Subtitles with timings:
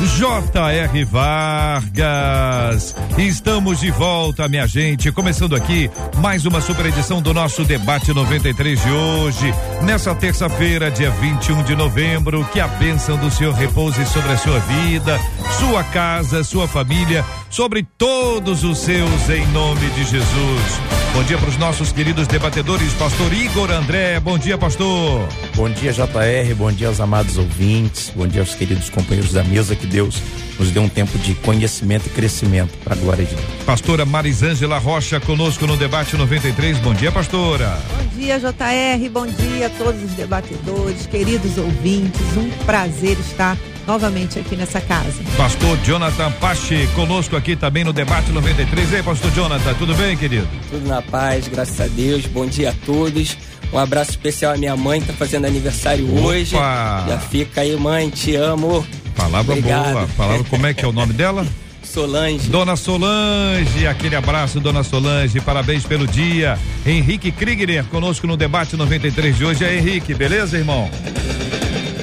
[0.00, 1.04] J.R.
[1.04, 2.94] Vargas.
[3.18, 5.12] Estamos de volta, minha gente.
[5.12, 9.54] Começando aqui mais uma super edição do nosso Debate 93 de hoje.
[9.82, 12.44] Nessa terça-feira, dia 21 de novembro.
[12.52, 15.20] Que a bênção do Senhor repouse sobre a sua vida,
[15.58, 20.80] sua casa, sua família, sobre todos os seus, em nome de Jesus.
[21.14, 24.18] Bom dia para os nossos queridos debatedores, pastor Igor André.
[24.18, 25.28] Bom dia, pastor.
[25.54, 26.54] Bom dia, JR.
[26.56, 28.10] Bom dia aos amados ouvintes.
[28.16, 29.76] Bom dia aos queridos companheiros da mesa.
[29.82, 30.22] Que Deus
[30.60, 33.46] nos dê um tempo de conhecimento e crescimento para a glória de Deus.
[33.66, 36.78] Pastora Marisângela Rocha conosco no debate 93.
[36.78, 37.76] Bom dia, pastora.
[37.90, 39.10] Bom dia, JR.
[39.10, 42.20] Bom dia a todos os debatedores, queridos ouvintes.
[42.36, 45.20] Um prazer estar novamente aqui nessa casa.
[45.36, 48.92] Pastor Jonathan Pache conosco aqui também no debate 93.
[48.92, 50.46] Ei, pastor Jonathan, tudo bem, querido?
[50.70, 52.24] Tudo na paz, graças a Deus.
[52.26, 53.36] Bom dia a todos.
[53.72, 56.20] Um abraço especial à minha mãe, que tá fazendo aniversário Opa.
[56.20, 56.52] hoje.
[56.54, 58.86] Já fica aí, mãe, te amo.
[59.16, 59.92] Palavra Obrigado.
[59.92, 60.08] boa.
[60.16, 61.46] Palavra, como é que é o nome dela?
[61.82, 62.48] Solange.
[62.48, 66.58] Dona Solange, aquele abraço, Dona Solange, parabéns pelo dia.
[66.86, 69.64] Henrique Krieger conosco no debate 93 de hoje.
[69.64, 70.90] É Henrique, beleza, irmão?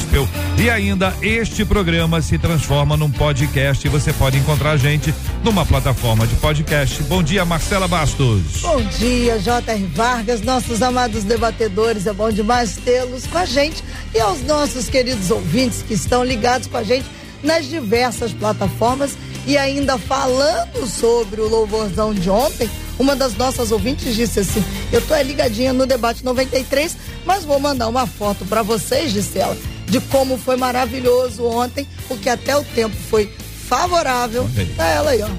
[0.58, 5.66] e ainda este programa se transforma num podcast e você pode encontrar a gente numa
[5.66, 7.02] plataforma de podcast.
[7.04, 8.62] Bom dia, Marcela Bastos.
[8.62, 9.86] Bom dia, J.R.
[9.88, 12.08] Vargas, nossos amados debatedores.
[12.08, 13.84] É bom demais tê-los com a gente
[14.14, 17.06] e aos nossos queridos ouvintes que estão ligados com a gente
[17.42, 22.70] nas diversas plataformas e ainda falando sobre o louvorzão de ontem.
[23.00, 27.88] Uma das nossas ouvintes disse assim: Eu tô ligadinha no debate 93, mas vou mandar
[27.88, 29.58] uma foto para vocês, disse ela,
[29.89, 33.31] de como foi maravilhoso ontem, porque até o tempo foi
[33.67, 34.50] favorável.
[34.75, 35.29] Tá ela aí, ó,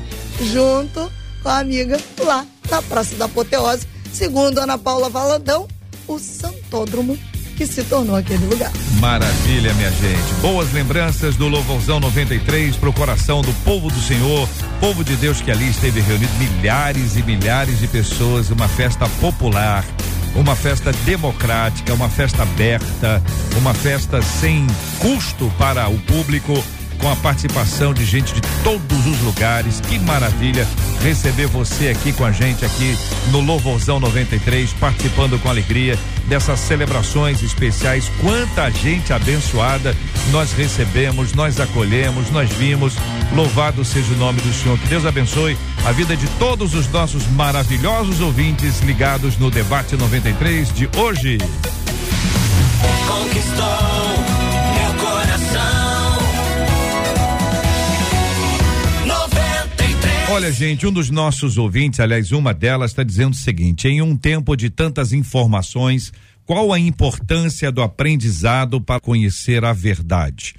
[0.45, 1.11] junto
[1.43, 5.67] com a amiga lá na Praça da Apoteose, segundo Ana Paula Valadão,
[6.07, 7.19] o Santódromo
[7.61, 8.73] que se tornou aquele lugar.
[9.01, 10.35] Maravilha, minha gente.
[10.41, 14.49] Boas lembranças do Louvorzão 93 pro coração do povo do Senhor,
[14.81, 19.85] povo de Deus que ali esteve reunido, milhares e milhares de pessoas, uma festa popular,
[20.35, 23.23] uma festa democrática, uma festa aberta,
[23.59, 24.67] uma festa sem
[24.99, 26.55] custo para o público
[27.01, 29.81] com a participação de gente de todos os lugares.
[29.81, 30.67] Que maravilha
[31.03, 32.97] receber você aqui com a gente aqui
[33.31, 38.11] no Louvorzão 93, participando com alegria dessas celebrações especiais.
[38.21, 39.97] Quanta gente abençoada
[40.31, 42.95] nós recebemos, nós acolhemos, nós vimos.
[43.35, 44.79] Louvado seja o nome do Senhor.
[44.79, 50.73] Que Deus abençoe a vida de todos os nossos maravilhosos ouvintes ligados no debate 93
[50.73, 51.39] de hoje.
[53.07, 54.30] Conquistou
[60.33, 64.17] Olha, gente, um dos nossos ouvintes, aliás, uma delas, está dizendo o seguinte: em um
[64.17, 66.13] tempo de tantas informações,
[66.47, 70.55] qual a importância do aprendizado para conhecer a verdade?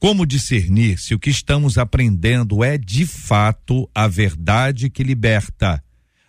[0.00, 5.80] Como discernir se o que estamos aprendendo é de fato a verdade que liberta?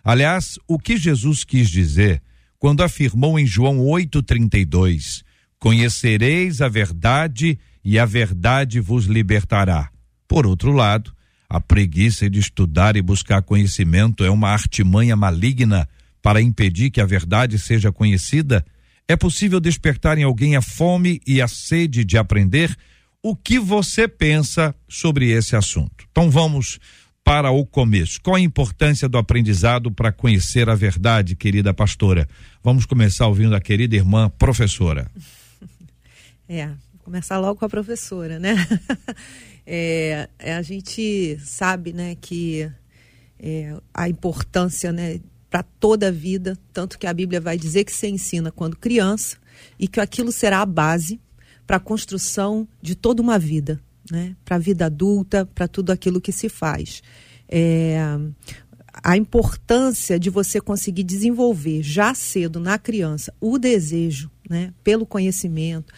[0.04, 2.22] Aliás, o que Jesus quis dizer
[2.60, 5.24] quando afirmou em João 8,32:
[5.58, 9.90] Conhecereis a verdade e a verdade vos libertará.
[10.28, 11.12] Por outro lado,
[11.48, 15.88] a preguiça de estudar e buscar conhecimento é uma artimanha maligna
[16.22, 18.64] para impedir que a verdade seja conhecida?
[19.06, 22.74] É possível despertar em alguém a fome e a sede de aprender?
[23.22, 26.06] O que você pensa sobre esse assunto?
[26.10, 26.78] Então vamos
[27.24, 28.20] para o começo.
[28.20, 32.28] Qual a importância do aprendizado para conhecer a verdade, querida pastora?
[32.62, 35.10] Vamos começar ouvindo a querida irmã professora.
[36.46, 38.54] É, vou começar logo com a professora, né?
[39.66, 42.70] É, é, a gente sabe, né, que
[43.38, 45.20] é, a importância, né,
[45.50, 49.36] para toda a vida, tanto que a Bíblia vai dizer que você ensina quando criança
[49.78, 51.20] e que aquilo será a base
[51.66, 53.80] para a construção de toda uma vida.
[54.10, 54.36] né?
[54.44, 57.02] Para a vida adulta, para tudo aquilo que se faz.
[57.48, 57.98] É,
[59.02, 65.92] a importância de você conseguir desenvolver já cedo na criança o desejo, né, pelo conhecimento,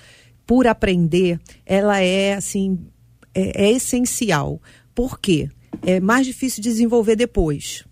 [0.46, 2.78] por aprender, ela é assim
[3.36, 4.60] é, é essencial.
[4.94, 5.50] Por quê?
[5.82, 7.84] É mais difícil desenvolver depois.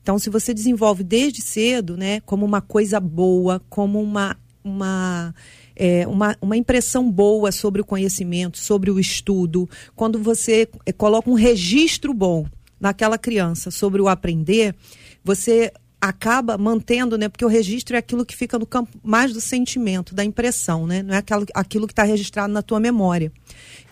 [0.00, 5.34] Então, se você desenvolve desde cedo, né, como uma coisa boa, como uma uma
[5.74, 11.28] é, uma, uma impressão boa sobre o conhecimento, sobre o estudo, quando você é, coloca
[11.28, 12.46] um registro bom
[12.78, 14.74] naquela criança sobre o aprender,
[15.24, 15.72] você
[16.02, 17.28] acaba mantendo, né?
[17.28, 21.00] Porque o registro é aquilo que fica no campo mais do sentimento, da impressão, né?
[21.00, 23.30] Não é aquilo, aquilo que está registrado na tua memória.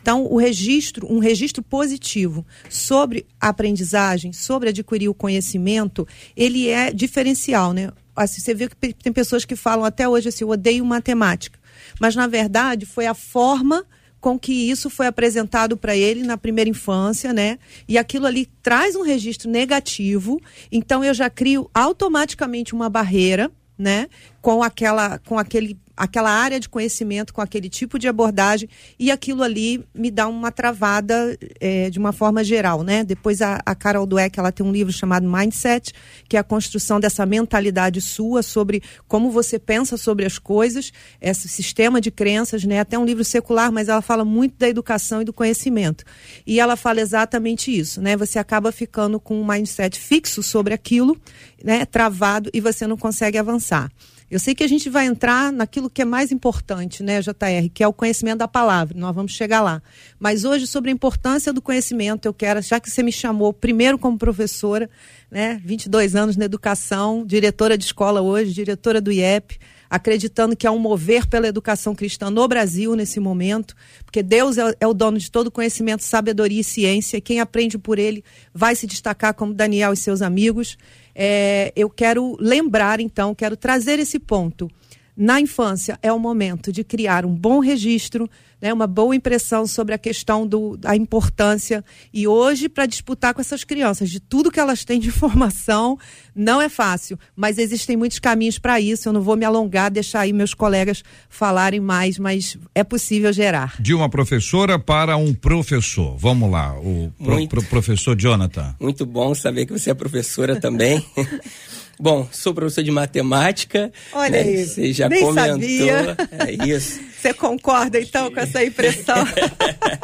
[0.03, 6.93] Então, o registro, um registro positivo sobre a aprendizagem, sobre adquirir o conhecimento, ele é
[6.93, 7.93] diferencial, né?
[8.17, 11.61] Assim, você vê que tem pessoas que falam até hoje assim, eu odeio matemática.
[12.01, 13.87] Mas, na verdade, foi a forma
[14.21, 17.59] com que isso foi apresentado para ele na primeira infância, né?
[17.89, 20.41] E aquilo ali traz um registro negativo,
[20.71, 24.09] então eu já crio automaticamente uma barreira, né?
[24.43, 29.43] Com aquela, com aquele aquela área de conhecimento com aquele tipo de abordagem e aquilo
[29.43, 33.05] ali me dá uma travada é, de uma forma geral, né?
[33.05, 35.93] Depois a, a Carol Dweck, ela tem um livro chamado Mindset,
[36.29, 41.49] que é a construção dessa mentalidade sua sobre como você pensa sobre as coisas, esse
[41.49, 42.81] sistema de crenças, né?
[42.81, 46.05] Até um livro secular, mas ela fala muito da educação e do conhecimento.
[46.47, 48.17] E ela fala exatamente isso, né?
[48.17, 51.17] Você acaba ficando com um mindset fixo sobre aquilo,
[51.63, 51.85] né?
[51.85, 53.91] Travado e você não consegue avançar.
[54.31, 57.83] Eu sei que a gente vai entrar naquilo que é mais importante, né, JR, que
[57.83, 58.97] é o conhecimento da palavra.
[58.97, 59.83] Nós vamos chegar lá.
[60.21, 63.99] Mas hoje, sobre a importância do conhecimento, eu quero, já que você me chamou primeiro
[63.99, 64.89] como professora,
[65.29, 69.59] né, 22 anos na educação, diretora de escola hoje, diretora do IEP,
[69.91, 73.75] acreditando que há um mover pela educação cristã no Brasil nesse momento,
[74.05, 77.99] porque Deus é, é o dono de todo conhecimento, sabedoria e ciência, quem aprende por
[77.99, 78.23] ele
[78.55, 80.79] vai se destacar como Daniel e seus amigos
[81.15, 84.71] é, eu quero lembrar, então, quero trazer esse ponto.
[85.17, 88.29] Na infância é o momento de criar um bom registro,
[88.61, 91.85] né, uma boa impressão sobre a questão do, da importância.
[92.13, 95.99] E hoje, para disputar com essas crianças, de tudo que elas têm de informação,
[96.35, 97.19] não é fácil.
[97.35, 99.09] Mas existem muitos caminhos para isso.
[99.09, 103.75] Eu não vou me alongar, deixar aí meus colegas falarem mais, mas é possível gerar.
[103.81, 106.17] De uma professora para um professor.
[106.17, 108.75] Vamos lá, o pro, pro professor Jonathan.
[108.81, 111.05] Muito bom saber que você é professora também.
[112.01, 113.93] Bom, sou professor de matemática.
[114.15, 114.51] Olha né?
[114.51, 114.77] isso.
[114.77, 115.53] Você já Nem comentou.
[115.53, 116.17] Sabia.
[116.39, 116.99] É isso.
[117.21, 119.17] Você concorda então com essa impressão?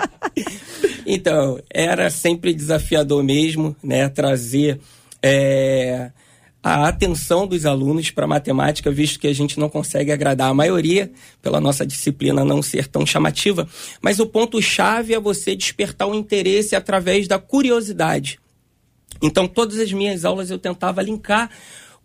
[1.06, 4.10] então, era sempre desafiador mesmo, né?
[4.10, 4.78] Trazer
[5.22, 6.10] é,
[6.62, 11.10] a atenção dos alunos para matemática, visto que a gente não consegue agradar a maioria
[11.40, 13.66] pela nossa disciplina não ser tão chamativa.
[14.02, 18.38] Mas o ponto-chave é você despertar o interesse através da curiosidade.
[19.22, 21.50] Então, todas as minhas aulas eu tentava linkar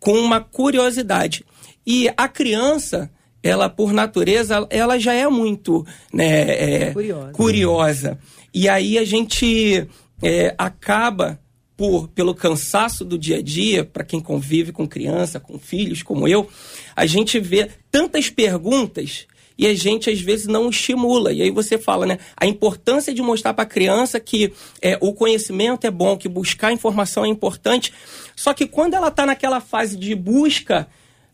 [0.01, 1.45] com uma curiosidade.
[1.87, 3.09] E a criança,
[3.41, 7.31] ela por natureza, ela já é muito né, é, curiosa.
[7.31, 8.19] curiosa.
[8.53, 9.87] E aí a gente
[10.21, 11.39] é, acaba
[11.77, 16.27] por pelo cansaço do dia a dia, para quem convive com criança, com filhos como
[16.27, 16.47] eu,
[16.95, 19.25] a gente vê tantas perguntas
[19.61, 21.31] e a gente às vezes não estimula.
[21.31, 22.17] E aí você fala, né?
[22.35, 26.73] A importância de mostrar para a criança que é, o conhecimento é bom, que buscar
[26.73, 27.93] informação é importante.
[28.35, 30.87] Só que quando ela está naquela fase de busca,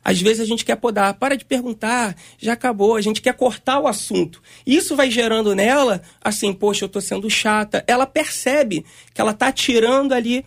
[0.03, 3.79] às vezes a gente quer podar, para de perguntar, já acabou, a gente quer cortar
[3.79, 4.41] o assunto.
[4.65, 7.81] Isso vai gerando nela, assim, poxa, eu estou sendo chata.
[7.87, 10.43] Ela percebe que ela está tirando ali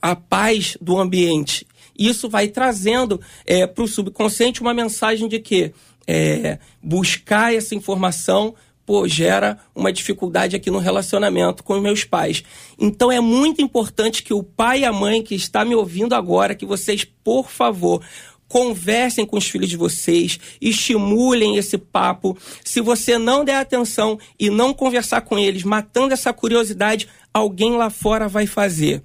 [0.00, 1.66] a paz do ambiente.
[1.98, 5.74] Isso vai trazendo é, para o subconsciente uma mensagem de que
[6.06, 8.54] é, buscar essa informação
[8.84, 12.42] pô, gera uma dificuldade aqui no relacionamento com os meus pais.
[12.78, 16.54] Então é muito importante que o pai e a mãe que está me ouvindo agora,
[16.54, 18.02] que vocês, por favor,
[18.48, 22.36] conversem com os filhos de vocês, estimulem esse papo.
[22.62, 27.88] Se você não der atenção e não conversar com eles, matando essa curiosidade, alguém lá
[27.88, 29.02] fora vai fazer.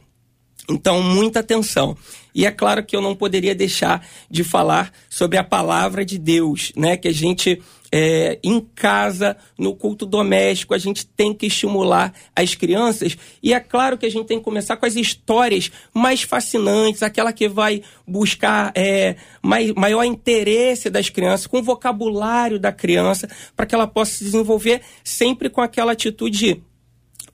[0.70, 1.96] Então, muita atenção.
[2.36, 6.72] E é claro que eu não poderia deixar de falar sobre a palavra de Deus,
[6.76, 6.98] né?
[6.98, 12.54] Que a gente é, em casa, no culto doméstico, a gente tem que estimular as
[12.54, 13.18] crianças.
[13.42, 17.32] E é claro que a gente tem que começar com as histórias mais fascinantes, aquela
[17.32, 23.66] que vai buscar é, mai, maior interesse das crianças, com o vocabulário da criança, para
[23.66, 26.62] que ela possa se desenvolver sempre com aquela atitude de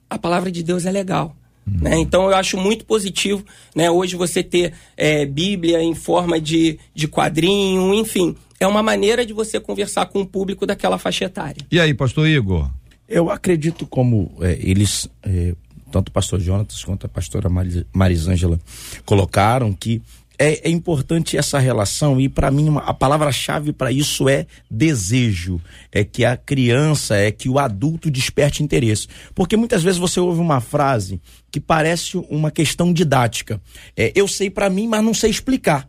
[0.08, 1.34] a palavra de Deus é legal.
[1.66, 1.98] Né?
[1.98, 3.44] Então eu acho muito positivo
[3.74, 8.36] né, hoje você ter é, Bíblia em forma de, de quadrinho, enfim.
[8.60, 11.64] É uma maneira de você conversar com o público daquela faixa etária.
[11.70, 12.70] E aí, pastor Igor?
[13.08, 15.54] Eu acredito como é, eles, é,
[15.90, 18.58] tanto o pastor Jonatas quanto a pastora Maris- Marisângela
[19.04, 20.00] colocaram, que
[20.38, 25.60] é, é importante essa relação e para mim uma- a palavra-chave para isso é desejo,
[25.92, 30.40] é que a criança, é que o adulto desperte interesse, porque muitas vezes você ouve
[30.40, 33.60] uma frase que parece uma questão didática,
[33.96, 35.88] é, eu sei para mim, mas não sei explicar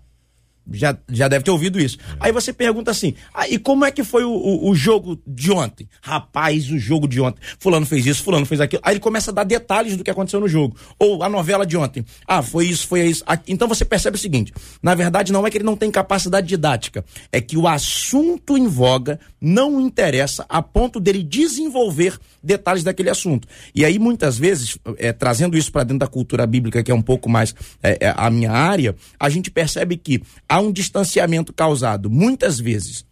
[0.71, 1.97] já, já deve ter ouvido isso.
[2.19, 5.51] Aí você pergunta assim: ah, e como é que foi o, o, o jogo de
[5.51, 5.87] ontem?
[6.01, 7.39] Rapaz, o jogo de ontem.
[7.59, 8.81] Fulano fez isso, Fulano fez aquilo.
[8.83, 10.75] Aí ele começa a dar detalhes do que aconteceu no jogo.
[10.97, 12.05] Ou a novela de ontem.
[12.27, 13.23] Ah, foi isso, foi isso.
[13.47, 17.05] Então você percebe o seguinte: na verdade, não é que ele não tem capacidade didática,
[17.31, 23.09] é que o assunto em voga não o interessa a ponto dele desenvolver detalhes daquele
[23.09, 23.47] assunto.
[23.73, 27.01] E aí, muitas vezes, é, trazendo isso para dentro da cultura bíblica, que é um
[27.01, 32.09] pouco mais é, é, a minha área, a gente percebe que há um distanciamento causado,
[32.09, 33.05] muitas vezes,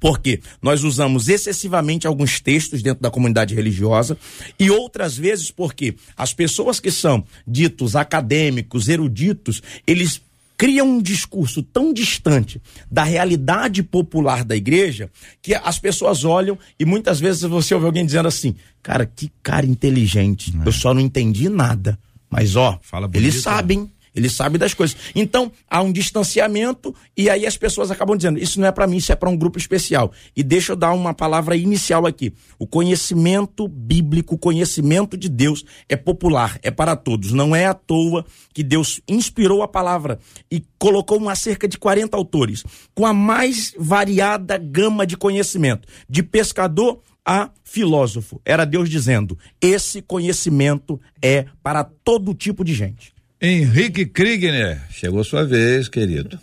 [0.00, 4.18] porque nós usamos excessivamente alguns textos dentro da comunidade religiosa
[4.58, 10.20] e outras vezes porque as pessoas que são ditos acadêmicos, eruditos, eles
[10.62, 15.10] criam um discurso tão distante da realidade popular da igreja
[15.42, 19.66] que as pessoas olham e muitas vezes você ouve alguém dizendo assim: "Cara, que cara
[19.66, 20.52] inteligente.
[20.64, 21.98] Eu só não entendi nada".
[22.30, 24.96] Mas ó, Fala bonito, eles sabem ele sabe das coisas.
[25.14, 28.96] Então, há um distanciamento e aí as pessoas acabam dizendo: isso não é para mim,
[28.96, 30.12] isso é para um grupo especial.
[30.36, 32.32] E deixa eu dar uma palavra inicial aqui.
[32.58, 37.32] O conhecimento bíblico, o conhecimento de Deus é popular, é para todos.
[37.32, 40.18] Não é à toa que Deus inspirou a palavra
[40.50, 42.64] e colocou uma cerca de 40 autores
[42.94, 48.40] com a mais variada gama de conhecimento, de pescador a filósofo.
[48.44, 53.12] Era Deus dizendo: esse conhecimento é para todo tipo de gente.
[53.44, 56.38] Henrique Kriegner, chegou sua vez, querido.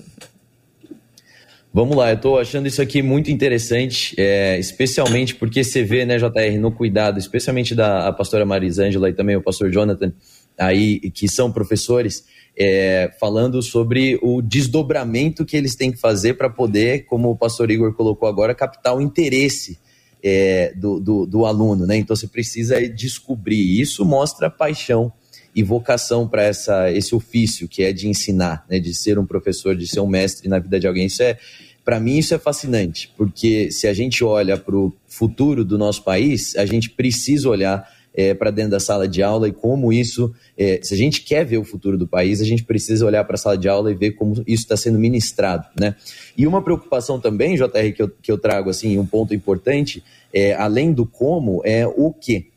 [1.73, 6.17] Vamos lá, eu tô achando isso aqui muito interessante, é, especialmente porque você vê, né,
[6.17, 10.11] JR, no cuidado, especialmente da a pastora Marisângela e também o pastor Jonathan,
[10.57, 12.25] aí, que são professores,
[12.57, 17.71] é, falando sobre o desdobramento que eles têm que fazer para poder, como o pastor
[17.71, 19.79] Igor colocou agora, captar o interesse
[20.21, 21.95] é, do, do, do aluno, né?
[21.95, 23.79] Então você precisa descobrir.
[23.79, 25.13] Isso mostra paixão
[25.55, 29.75] e vocação para essa esse ofício que é de ensinar, né, de ser um professor,
[29.75, 31.05] de ser um mestre na vida de alguém.
[31.05, 31.37] Isso é
[31.83, 36.03] para mim isso é fascinante, porque se a gente olha para o futuro do nosso
[36.03, 40.33] país, a gente precisa olhar é, para dentro da sala de aula e como isso,
[40.57, 43.35] é, se a gente quer ver o futuro do país, a gente precisa olhar para
[43.35, 45.95] a sala de aula e ver como isso está sendo ministrado, né?
[46.37, 50.03] E uma preocupação também, JR, que eu, que eu trago assim, um ponto importante,
[50.33, 52.47] é, além do como, é o que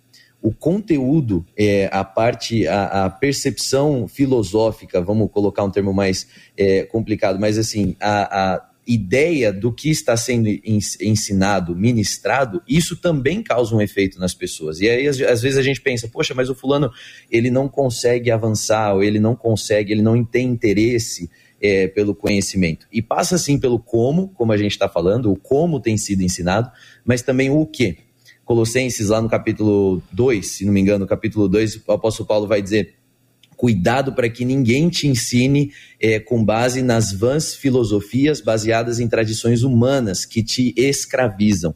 [0.42, 6.82] o conteúdo, é, a parte, a, a, percepção filosófica, vamos colocar um termo mais é,
[6.82, 10.48] complicado, mas assim, a, a, ideia do que está sendo
[11.00, 14.80] ensinado, ministrado, isso também causa um efeito nas pessoas.
[14.80, 16.90] E aí, às, vezes, a gente pensa, poxa, mas o fulano,
[17.30, 21.30] ele não consegue avançar, ou ele não consegue, ele não tem interesse
[21.60, 22.88] é, pelo conhecimento.
[22.92, 26.68] E passa, sim, pelo como, como a gente está falando, o como tem sido ensinado,
[27.04, 27.98] mas também o que.
[28.52, 32.46] Colossenses, lá no capítulo 2, se não me engano, no capítulo 2, o apóstolo Paulo
[32.46, 32.96] vai dizer:
[33.56, 39.62] cuidado para que ninguém te ensine é, com base nas vãs filosofias baseadas em tradições
[39.62, 41.74] humanas que te escravizam.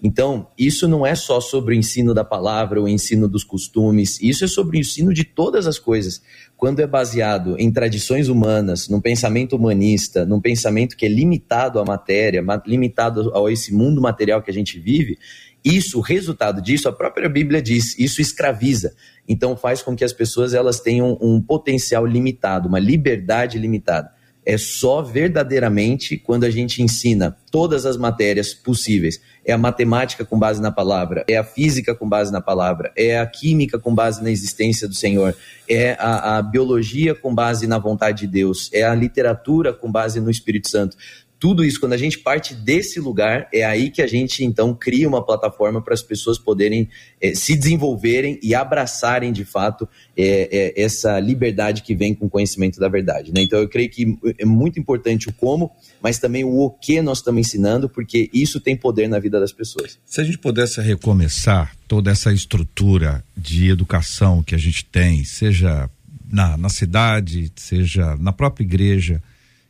[0.00, 4.44] Então, isso não é só sobre o ensino da palavra, o ensino dos costumes, isso
[4.44, 6.22] é sobre o ensino de todas as coisas.
[6.56, 11.84] Quando é baseado em tradições humanas, num pensamento humanista, num pensamento que é limitado à
[11.84, 15.18] matéria, limitado a esse mundo material que a gente vive,
[15.64, 18.94] isso, o resultado disso, a própria Bíblia diz, isso escraviza.
[19.28, 24.16] Então faz com que as pessoas elas tenham um potencial limitado, uma liberdade limitada.
[24.46, 29.20] É só verdadeiramente quando a gente ensina todas as matérias possíveis.
[29.44, 33.18] É a matemática com base na palavra, é a física com base na palavra, é
[33.18, 35.36] a química com base na existência do Senhor,
[35.68, 40.18] é a, a biologia com base na vontade de Deus, é a literatura com base
[40.18, 40.96] no Espírito Santo
[41.40, 45.08] tudo isso, quando a gente parte desse lugar, é aí que a gente então cria
[45.08, 46.88] uma plataforma para as pessoas poderem
[47.20, 52.30] é, se desenvolverem e abraçarem de fato é, é, essa liberdade que vem com o
[52.30, 53.32] conhecimento da verdade.
[53.32, 53.42] Né?
[53.42, 55.70] Então eu creio que é muito importante o como,
[56.02, 59.52] mas também o o que nós estamos ensinando, porque isso tem poder na vida das
[59.52, 59.98] pessoas.
[60.04, 65.88] Se a gente pudesse recomeçar toda essa estrutura de educação que a gente tem, seja
[66.30, 69.22] na, na cidade, seja na própria igreja,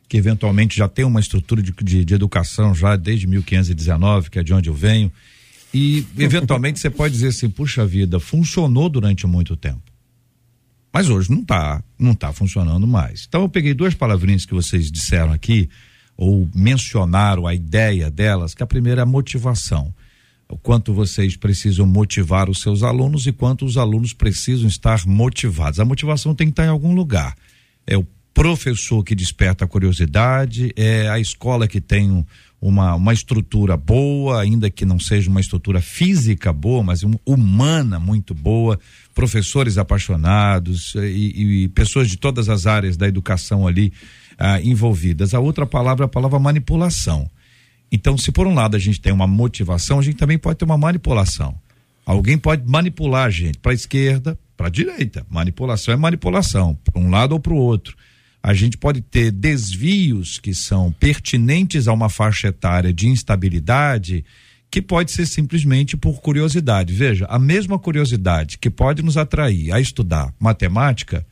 [0.09, 4.43] que eventualmente já tem uma estrutura de, de, de, educação já desde 1519, que é
[4.43, 5.11] de onde eu venho,
[5.71, 9.83] e eventualmente você pode dizer assim, puxa vida, funcionou durante muito tempo.
[10.91, 13.25] Mas hoje não está, não tá funcionando mais.
[13.29, 15.69] Então eu peguei duas palavrinhas que vocês disseram aqui,
[16.17, 19.93] ou mencionaram a ideia delas, que a primeira é a motivação.
[20.51, 25.79] o quanto vocês precisam motivar os seus alunos e quanto os alunos precisam estar motivados.
[25.79, 27.35] A motivação tem que estar em algum lugar.
[27.85, 28.07] É o
[28.39, 32.23] professor que desperta a curiosidade, é a escola que tem um,
[32.61, 37.99] uma, uma estrutura boa, ainda que não seja uma estrutura física boa, mas uma humana
[37.99, 38.79] muito boa,
[39.13, 43.91] professores apaixonados e, e pessoas de todas as áreas da educação ali
[44.37, 45.33] ah, envolvidas.
[45.33, 47.29] A outra palavra é a palavra manipulação.
[47.91, 50.63] Então, se por um lado a gente tem uma motivação, a gente também pode ter
[50.63, 51.59] uma manipulação.
[52.05, 55.27] Alguém pode manipular a gente para a esquerda, para a direita.
[55.29, 57.97] Manipulação é manipulação, para um lado ou para o outro.
[58.41, 64.23] A gente pode ter desvios que são pertinentes a uma faixa etária de instabilidade,
[64.71, 66.93] que pode ser simplesmente por curiosidade.
[66.93, 71.25] Veja, a mesma curiosidade que pode nos atrair a estudar matemática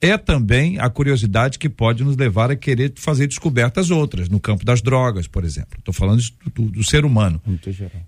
[0.00, 4.64] é também a curiosidade que pode nos levar a querer fazer descobertas outras, no campo
[4.64, 5.78] das drogas, por exemplo.
[5.78, 6.22] Estou falando
[6.54, 7.40] do, do, ser humano.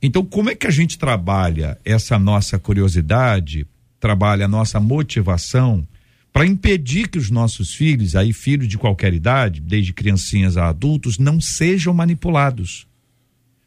[0.01, 3.67] Então, como é que a gente trabalha essa nossa curiosidade,
[4.01, 5.87] trabalha a nossa motivação
[6.33, 11.19] para impedir que os nossos filhos, aí filhos de qualquer idade, desde criancinhas a adultos,
[11.19, 12.87] não sejam manipulados?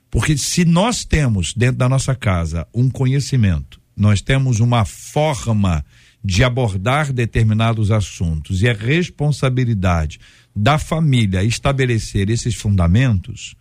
[0.10, 5.86] Porque se nós temos dentro da nossa casa um conhecimento, nós temos uma forma
[6.24, 10.20] de abordar determinados assuntos e a responsabilidade
[10.56, 13.56] da família estabelecer esses fundamentos,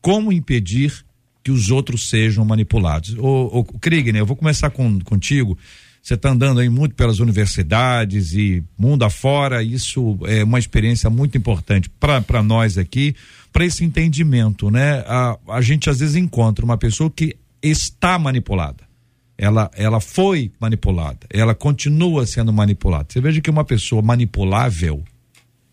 [0.00, 1.04] como impedir
[1.44, 3.14] que os outros sejam manipulados?
[3.18, 5.56] Ô Kriegner, eu vou começar com, contigo.
[6.08, 11.36] Você está andando aí muito pelas universidades e mundo afora, isso é uma experiência muito
[11.36, 13.14] importante para nós aqui,
[13.52, 15.04] para esse entendimento, né?
[15.06, 18.88] A, a gente às vezes encontra uma pessoa que está manipulada
[19.36, 23.08] ela, ela foi manipulada, ela continua sendo manipulada.
[23.10, 25.04] Você veja que uma pessoa manipulável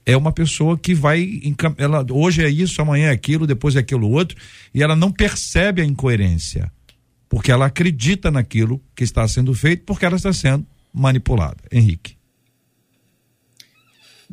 [0.05, 1.41] é uma pessoa que vai
[1.77, 4.37] ela hoje é isso, amanhã é aquilo, depois é aquilo outro,
[4.73, 6.69] e ela não percebe a incoerência,
[7.29, 11.57] porque ela acredita naquilo que está sendo feito, porque ela está sendo manipulada.
[11.71, 12.15] Henrique.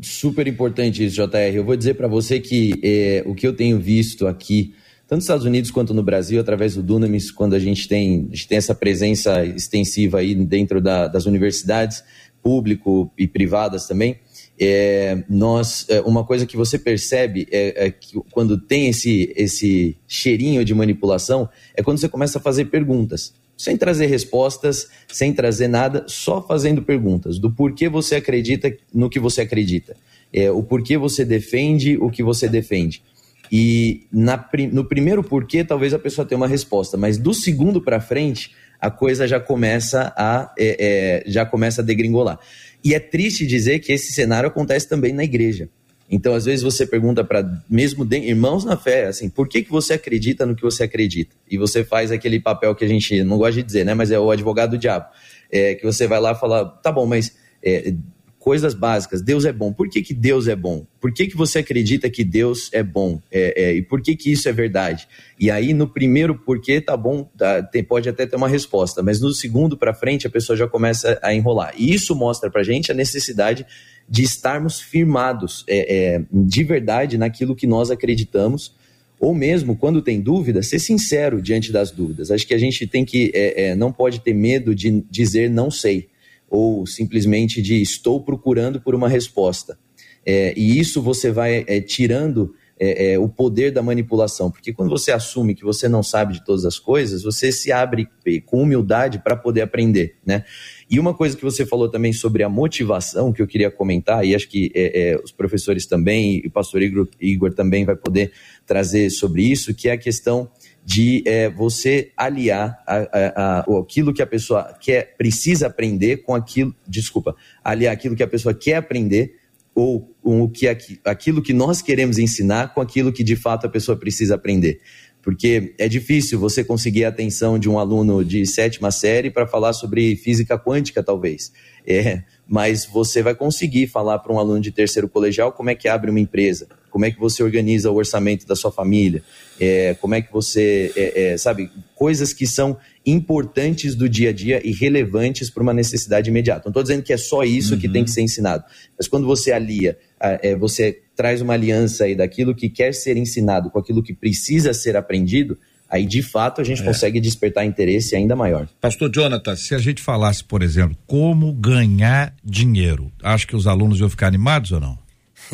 [0.01, 1.55] Super importante isso, JR.
[1.55, 4.75] Eu vou dizer para você que eh, o que eu tenho visto aqui
[5.13, 8.35] tanto nos Estados Unidos quanto no Brasil, através do Dunamis, quando a gente tem, a
[8.35, 12.03] gente tem essa presença extensiva aí dentro da, das universidades,
[12.43, 14.17] público e privadas também,
[14.61, 19.97] é, nós, é, uma coisa que você percebe é, é, que quando tem esse, esse
[20.07, 25.69] cheirinho de manipulação é quando você começa a fazer perguntas, sem trazer respostas, sem trazer
[25.69, 29.97] nada, só fazendo perguntas do porquê você acredita no que você acredita,
[30.33, 33.03] é, o porquê você defende o que você defende.
[33.51, 38.01] E na, no primeiro porquê, talvez a pessoa tenha uma resposta, mas do segundo para
[38.01, 42.37] frente, a coisa já começa a é, é, já começa a degringolar.
[42.83, 45.69] E é triste dizer que esse cenário acontece também na igreja.
[46.11, 49.71] Então, às vezes você pergunta para mesmo de, irmãos na fé, assim, por que, que
[49.71, 51.35] você acredita no que você acredita?
[51.49, 53.95] E você faz aquele papel que a gente não gosta de dizer, né?
[53.95, 55.07] Mas é o advogado do diabo.
[55.51, 57.95] É, que você vai lá e fala, tá bom, mas é,
[58.43, 59.23] coisas básicas.
[59.23, 59.73] Deus é bom.
[59.73, 60.85] Por que, que Deus é bom?
[61.01, 63.21] Por que, que você acredita que Deus é bom?
[63.31, 65.07] É, é, e por que, que isso é verdade?
[65.39, 69.21] E aí, no primeiro porquê, tá bom, tá, tem, pode até ter uma resposta, mas
[69.21, 71.73] no segundo para frente, a pessoa já começa a enrolar.
[71.79, 73.65] E isso mostra para gente a necessidade
[74.09, 78.75] de estarmos firmados é, é, de verdade naquilo que nós acreditamos
[79.21, 82.33] ou mesmo quando tem dúvida, ser sincero diante das dúvidas.
[82.33, 85.71] Acho que a gente tem que, é, é, não pode ter medo de dizer não
[85.71, 86.11] sei
[86.53, 89.79] ou simplesmente de estou procurando por uma resposta.
[90.25, 94.91] É, e isso você vai é, tirando é, é, o poder da manipulação, porque quando
[94.91, 98.07] você assume que você não sabe de todas as coisas, você se abre
[98.45, 100.45] com humildade para poder aprender, né?
[100.91, 104.35] E uma coisa que você falou também sobre a motivação, que eu queria comentar, e
[104.35, 108.33] acho que é, é, os professores também, e o pastor Igor, Igor também vai poder
[108.67, 110.51] trazer sobre isso, que é a questão
[110.85, 116.35] de é, você aliar a, a, a, aquilo que a pessoa quer, precisa aprender com
[116.35, 119.37] aquilo, desculpa, aliar aquilo que a pessoa quer aprender
[119.75, 120.69] ou o que
[121.05, 124.81] aquilo que nós queremos ensinar com aquilo que de fato a pessoa precisa aprender.
[125.23, 129.73] Porque é difícil você conseguir a atenção de um aluno de sétima série para falar
[129.73, 131.53] sobre física quântica, talvez.
[131.87, 135.89] É, mas você vai conseguir falar para um aluno de terceiro colegial como é que
[135.89, 139.23] abre uma empresa, como é que você organiza o orçamento da sua família,
[139.59, 144.33] é, como é que você, é, é, sabe, coisas que são importantes do dia a
[144.33, 146.65] dia e relevantes para uma necessidade imediata.
[146.67, 147.81] Não estou dizendo que é só isso uhum.
[147.81, 148.63] que tem que ser ensinado,
[148.97, 153.71] mas quando você alia, é, você traz uma aliança aí daquilo que quer ser ensinado
[153.71, 155.57] com aquilo que precisa ser aprendido,
[155.89, 156.85] aí de fato a gente é.
[156.85, 158.69] consegue despertar interesse ainda maior.
[158.81, 163.99] Pastor Jonathan, se a gente falasse, por exemplo, como ganhar dinheiro, acho que os alunos
[163.99, 165.02] iam ficar animados ou não?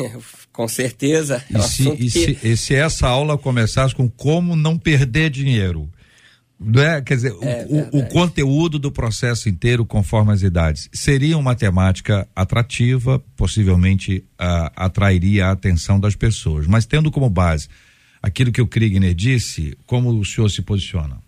[0.51, 1.43] Com certeza.
[1.53, 5.89] É e, se, e, se, e se essa aula começasse com como não perder dinheiro?
[6.75, 7.01] É?
[7.01, 12.27] Quer dizer, É o- o, conteúdo do processo inteiro, conforme as idades, seria uma temática
[12.35, 16.67] atrativa, possivelmente ah, atrairia a atenção das pessoas.
[16.67, 17.69] Mas tendo como base
[18.21, 21.21] aquilo que o Kriegner disse, como o senhor se posiciona?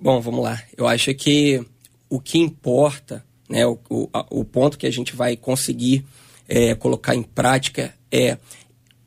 [0.00, 0.60] Bom, vamos lá.
[0.76, 1.64] Eu acho que
[2.10, 6.04] o que importa, né, o, o, a- o ponto que a gente vai conseguir
[6.48, 8.38] é, colocar em prática é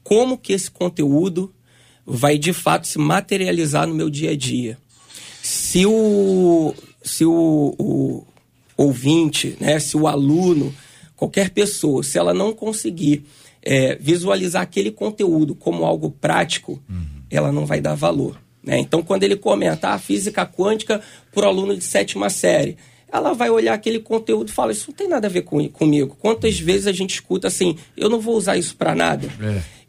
[0.04, 1.54] como que esse conteúdo
[2.06, 4.78] vai de fato se materializar no meu dia a dia.
[5.41, 8.26] Se o, se o, o
[8.78, 10.74] ouvinte, né, se o aluno,
[11.15, 13.26] qualquer pessoa, se ela não conseguir
[13.62, 16.82] é, visualizar aquele conteúdo como algo prático,
[17.30, 18.39] ela não vai dar valor.
[18.63, 18.80] Né?
[18.80, 21.02] Então, quando ele comenta a física quântica
[21.34, 22.78] para o aluno de sétima série,
[23.15, 26.15] ela vai olhar aquele conteúdo e fala: Isso não tem nada a ver com, comigo.
[26.19, 29.28] Quantas vezes a gente escuta assim, eu não vou usar isso para nada?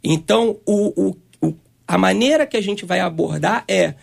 [0.03, 1.55] Então, o, o, o-
[1.87, 3.95] a maneira que a gente vai abordar é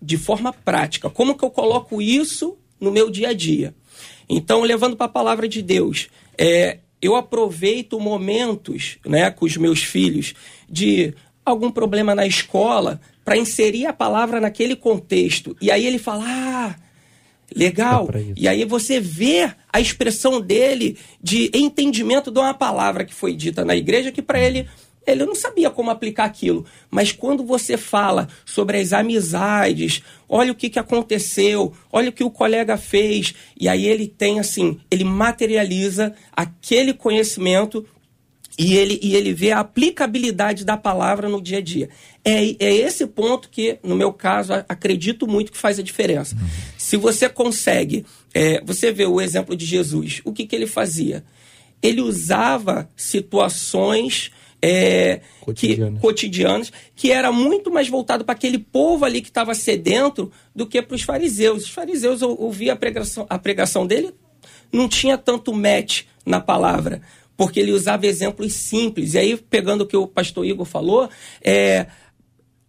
[0.00, 1.10] de forma prática.
[1.10, 3.74] Como que eu coloco isso no meu dia a dia?
[4.28, 9.82] Então, levando para a palavra de Deus, é, eu aproveito momentos né, com os meus
[9.82, 10.34] filhos
[10.68, 11.12] de
[11.44, 15.56] algum problema na escola para inserir a palavra naquele contexto.
[15.60, 16.76] E aí ele fala: Ah,
[17.54, 18.08] legal.
[18.12, 18.32] É.
[18.36, 23.64] E aí você vê a expressão dele de entendimento de uma palavra que foi dita
[23.64, 24.68] na igreja que para ele
[25.06, 26.64] ele não sabia como aplicar aquilo.
[26.90, 32.22] Mas quando você fala sobre as amizades, olha o que, que aconteceu, olha o que
[32.22, 37.84] o colega fez, e aí ele tem assim, ele materializa aquele conhecimento
[38.58, 41.88] e ele, e ele vê a aplicabilidade da palavra no dia a dia.
[42.22, 46.36] É, é esse ponto que, no meu caso, acredito muito que faz a diferença.
[46.90, 51.22] Se você consegue, é, você vê o exemplo de Jesus, o que, que ele fazia?
[51.80, 55.94] Ele usava situações é, Cotidianas.
[55.94, 60.66] que, cotidianas que era muito mais voltado para aquele povo ali que estava sedento do
[60.66, 61.62] que para os fariseus.
[61.62, 64.12] Os fariseus ou- ouviam a pregação, a pregação dele,
[64.72, 67.02] não tinha tanto match na palavra,
[67.36, 69.14] porque ele usava exemplos simples.
[69.14, 71.08] E aí, pegando o que o pastor Igor falou,
[71.40, 71.86] é,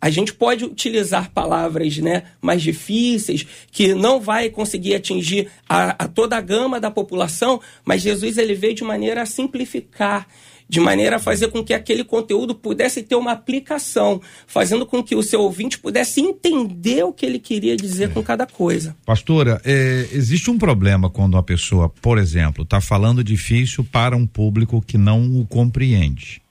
[0.01, 6.07] a gente pode utilizar palavras né, mais difíceis, que não vai conseguir atingir a, a
[6.07, 10.27] toda a gama da população, mas Jesus ele veio de maneira a simplificar,
[10.67, 15.15] de maneira a fazer com que aquele conteúdo pudesse ter uma aplicação, fazendo com que
[15.15, 18.95] o seu ouvinte pudesse entender o que ele queria dizer com cada coisa.
[19.05, 24.25] Pastora, é, existe um problema quando uma pessoa, por exemplo, está falando difícil para um
[24.25, 26.41] público que não o compreende.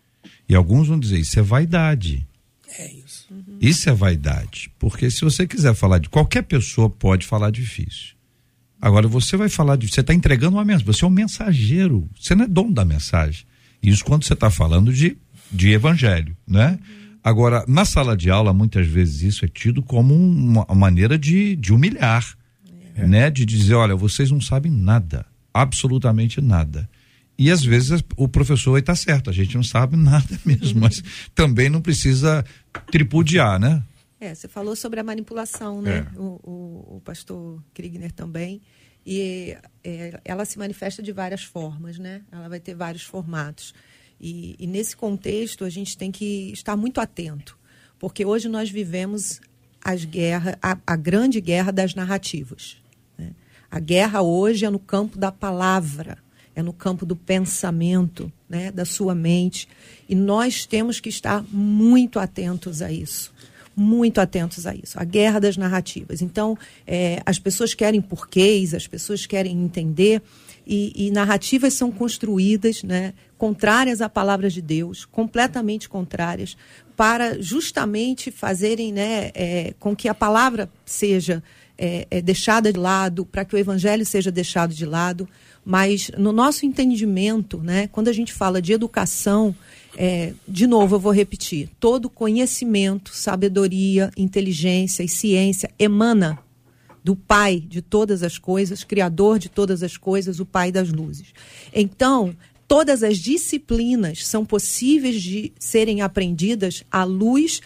[0.49, 2.27] E alguns vão dizer, isso é vaidade.
[3.61, 3.89] É isso.
[3.89, 4.71] É vaidade.
[4.79, 8.15] Porque se você quiser falar de qualquer pessoa, pode falar difícil.
[8.81, 9.89] Agora, você vai falar de.
[9.89, 10.87] Você está entregando uma mensagem.
[10.87, 12.09] Você é um mensageiro.
[12.19, 13.45] Você não é dono da mensagem.
[13.83, 15.17] Isso quando você está falando de,
[15.51, 16.79] de evangelho, né?
[17.23, 21.73] Agora, na sala de aula, muitas vezes isso é tido como uma maneira de, de
[21.73, 22.27] humilhar,
[22.97, 23.31] né?
[23.31, 26.89] De dizer, olha, vocês não sabem nada, absolutamente nada.
[27.41, 31.03] E às vezes o professor está certo, a gente não sabe nada mesmo, mas
[31.35, 32.45] também não precisa
[32.93, 33.83] tripudiar, né?
[34.21, 36.07] É, você falou sobre a manipulação, né?
[36.15, 36.19] É.
[36.19, 38.61] O, o, o pastor Kriegner também.
[39.07, 42.21] E é, ela se manifesta de várias formas, né?
[42.31, 43.73] Ela vai ter vários formatos.
[44.21, 47.59] E, e nesse contexto, a gente tem que estar muito atento,
[47.99, 49.41] porque hoje nós vivemos
[49.83, 52.77] as guerras, a, a grande guerra das narrativas.
[53.17, 53.31] né?
[53.71, 56.19] A guerra hoje é no campo da palavra,
[56.55, 58.71] é no campo do pensamento, né?
[58.71, 59.69] da sua mente.
[60.09, 63.33] E nós temos que estar muito atentos a isso
[63.77, 66.21] muito atentos a isso, a guerra das narrativas.
[66.21, 70.21] Então, é, as pessoas querem porquês, as pessoas querem entender,
[70.67, 76.57] e, e narrativas são construídas, né, contrárias à palavra de Deus, completamente contrárias,
[76.95, 81.43] para justamente fazerem né, é, com que a palavra seja
[81.83, 85.27] é, é, deixada de lado, para que o evangelho seja deixado de lado.
[85.65, 89.57] Mas no nosso entendimento, né, quando a gente fala de educação,
[89.97, 96.39] é, de novo, eu vou repetir: todo conhecimento, sabedoria, inteligência e ciência emana
[97.03, 101.29] do Pai de todas as coisas, Criador de todas as coisas, o Pai das luzes.
[101.73, 102.37] Então,
[102.69, 107.63] todas as disciplinas são possíveis de serem aprendidas à luz,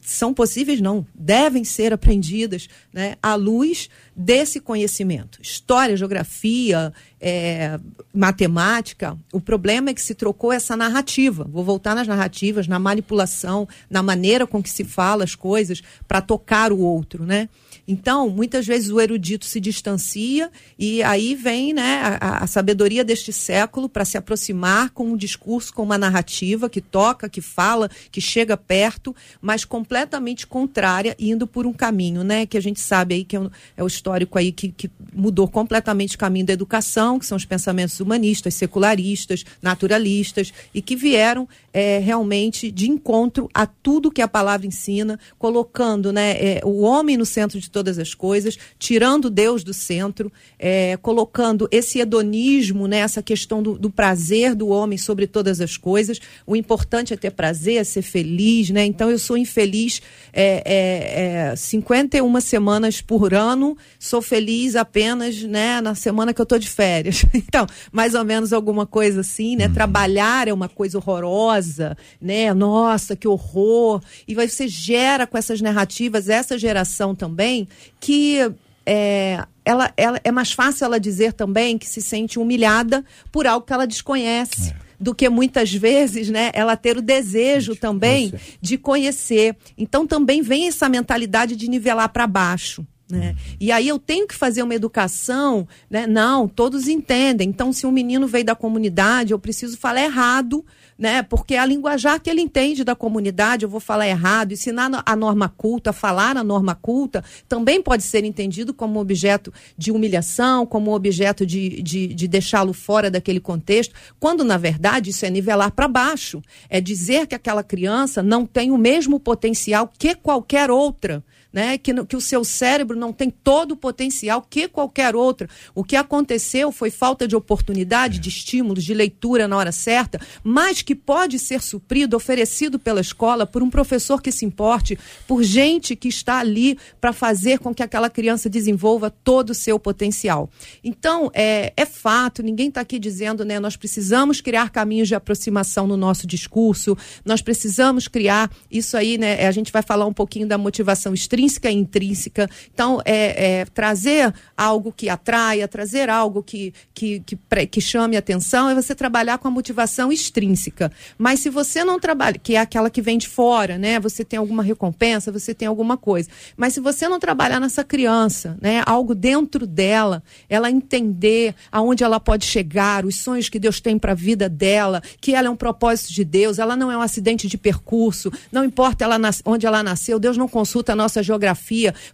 [0.00, 5.40] são possíveis não, devem ser aprendidas né, à luz desse conhecimento.
[5.40, 7.78] História, geografia, é,
[8.12, 11.48] matemática, o problema é que se trocou essa narrativa.
[11.50, 16.20] Vou voltar nas narrativas, na manipulação, na maneira com que se fala as coisas para
[16.20, 17.48] tocar o outro, né?
[17.86, 23.32] Então, muitas vezes o erudito se distancia e aí vem né, a, a sabedoria deste
[23.32, 28.20] século para se aproximar com um discurso, com uma narrativa que toca, que fala, que
[28.20, 32.46] chega perto, mas completamente contrária, indo por um caminho, né?
[32.46, 35.48] Que a gente sabe aí que é o, é o histórico aí que, que mudou
[35.48, 41.48] completamente o caminho da educação, que são os pensamentos humanistas, secularistas, naturalistas, e que vieram
[41.72, 47.16] é, realmente de encontro a tudo que a palavra ensina, colocando né, é, o homem
[47.16, 52.98] no centro de todas as coisas, tirando Deus do centro, é, colocando esse hedonismo, né,
[52.98, 56.20] essa questão do, do, prazer do homem sobre todas as coisas.
[56.46, 58.70] O importante é ter prazer, é ser feliz.
[58.70, 58.84] Né?
[58.84, 65.94] Então, eu sou infeliz é, é, 51 semanas por ano, sou feliz apenas né, na
[65.94, 67.24] semana que eu estou de férias.
[67.52, 69.66] Então, mais ou menos alguma coisa assim, né?
[69.66, 69.74] Uhum.
[69.74, 72.54] Trabalhar é uma coisa horrorosa, né?
[72.54, 74.00] Nossa, que horror.
[74.26, 77.61] E você gera com essas narrativas, essa geração também,
[78.00, 78.38] que
[78.84, 83.66] é, ela, ela, é mais fácil ela dizer também que se sente humilhada por algo
[83.66, 84.70] que ela desconhece.
[84.70, 84.92] É.
[85.02, 89.56] Do que muitas vezes, né, ela ter o desejo também de conhecer.
[89.76, 92.86] Então também vem essa mentalidade de nivelar para baixo.
[93.10, 93.36] Né?
[93.60, 96.06] E aí eu tenho que fazer uma educação, né?
[96.06, 97.48] Não, todos entendem.
[97.48, 100.64] Então, se um menino veio da comunidade, eu preciso falar errado,
[100.98, 101.22] né?
[101.22, 104.52] Porque a linguajar que ele entende da comunidade, eu vou falar errado.
[104.52, 109.90] Ensinar a norma culta, falar a norma culta, também pode ser entendido como objeto de
[109.90, 115.30] humilhação, como objeto de, de, de deixá-lo fora daquele contexto, quando na verdade isso é
[115.30, 116.42] nivelar para baixo.
[116.68, 121.76] É dizer que aquela criança não tem o mesmo potencial que qualquer outra né?
[121.76, 125.48] Que, que o seu cérebro não tem todo o potencial que qualquer outro.
[125.74, 130.80] O que aconteceu foi falta de oportunidade, de estímulos, de leitura na hora certa, mas
[130.80, 135.94] que pode ser suprido, oferecido pela escola por um professor que se importe, por gente
[135.94, 140.48] que está ali para fazer com que aquela criança desenvolva todo o seu potencial.
[140.82, 143.60] Então, é, é fato, ninguém está aqui dizendo, né?
[143.60, 149.46] Nós precisamos criar caminhos de aproximação no nosso discurso, nós precisamos criar isso aí, né?
[149.46, 152.48] A gente vai falar um pouquinho da motivação extrínseca extrínseca e intrínseca.
[152.72, 158.68] Então, é, é, trazer algo que atraia, trazer algo que, que, que, que chame atenção,
[158.68, 160.92] é você trabalhar com a motivação extrínseca.
[161.18, 163.98] Mas se você não trabalha, que é aquela que vem de fora, né?
[164.00, 166.28] Você tem alguma recompensa, você tem alguma coisa.
[166.56, 168.82] Mas se você não trabalhar nessa criança, né?
[168.86, 174.12] Algo dentro dela, ela entender aonde ela pode chegar, os sonhos que Deus tem para
[174.12, 177.48] a vida dela, que ela é um propósito de Deus, ela não é um acidente
[177.48, 181.22] de percurso, não importa ela onde ela nasceu, Deus não consulta a nossa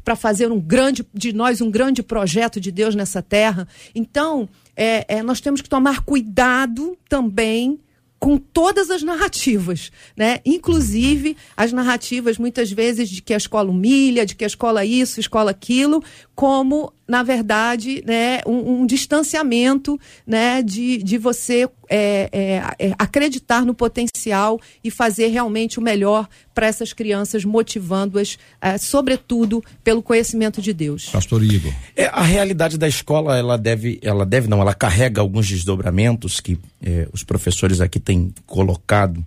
[0.04, 3.66] para fazer um grande de nós um grande projeto de Deus nessa terra.
[3.94, 7.78] Então, é, é, nós temos que tomar cuidado também
[8.18, 10.40] com todas as narrativas, né?
[10.44, 15.20] Inclusive as narrativas muitas vezes de que a escola humilha, de que a escola isso,
[15.20, 16.02] escola aquilo,
[16.38, 23.64] como na verdade, né, um, um distanciamento né, de, de você é, é, é, acreditar
[23.64, 30.62] no potencial e fazer realmente o melhor para essas crianças, motivando-as, é, sobretudo, pelo conhecimento
[30.62, 31.09] de Deus.
[31.09, 31.72] Pastor Igor.
[31.96, 36.57] É, a realidade da escola, ela deve, ela deve, não, ela carrega alguns desdobramentos que
[36.81, 39.27] é, os professores aqui têm colocado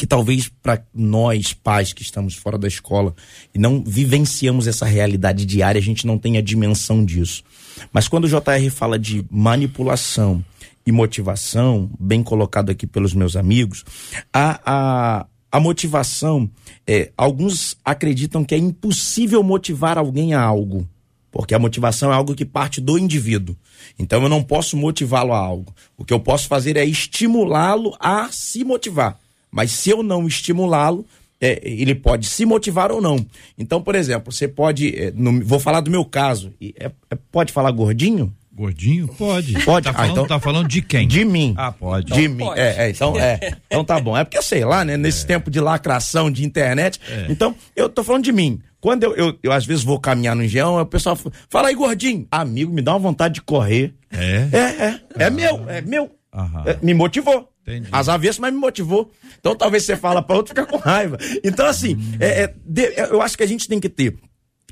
[0.00, 3.14] que talvez para nós, pais que estamos fora da escola
[3.54, 7.44] e não vivenciamos essa realidade diária, a gente não tem a dimensão disso.
[7.92, 10.42] Mas quando o JR fala de manipulação
[10.86, 13.84] e motivação, bem colocado aqui pelos meus amigos,
[14.32, 16.50] a, a, a motivação,
[16.86, 20.88] é, alguns acreditam que é impossível motivar alguém a algo.
[21.30, 23.54] Porque a motivação é algo que parte do indivíduo.
[23.98, 25.74] Então eu não posso motivá-lo a algo.
[25.94, 29.19] O que eu posso fazer é estimulá-lo a se motivar.
[29.50, 31.04] Mas se eu não estimulá-lo,
[31.40, 33.24] é, ele pode se motivar ou não.
[33.56, 34.94] Então, por exemplo, você pode.
[34.94, 36.52] É, no, vou falar do meu caso.
[36.78, 38.32] É, é, pode falar gordinho?
[38.52, 39.08] Gordinho?
[39.08, 39.54] Pode.
[39.64, 39.84] Pode.
[39.84, 41.08] Tá, ah, falando, então, tá falando de quem?
[41.08, 41.54] De mim.
[41.56, 42.12] Ah, pode.
[42.12, 42.58] De então, mim.
[42.58, 43.56] É, é, então, é.
[43.66, 44.14] Então tá bom.
[44.14, 44.98] É porque, sei lá, né?
[44.98, 45.28] Nesse é.
[45.28, 47.00] tempo de lacração de internet.
[47.08, 47.26] É.
[47.30, 48.60] Então, eu tô falando de mim.
[48.78, 51.16] Quando eu, eu, eu, às vezes vou caminhar no engenhão, o pessoal
[51.48, 52.26] fala aí, gordinho.
[52.30, 53.94] Amigo, me dá uma vontade de correr.
[54.10, 54.48] É?
[54.52, 55.00] É, é.
[55.18, 55.30] É ah.
[55.30, 56.10] meu, é meu.
[56.64, 57.50] É, me motivou.
[57.62, 57.88] Entendi.
[57.92, 59.10] As avessas, mas me motivou.
[59.38, 61.18] Então talvez você fala para outro fica com raiva.
[61.44, 62.16] Então, assim, hum.
[62.18, 64.16] é, é, de, é, eu acho que a gente tem que ter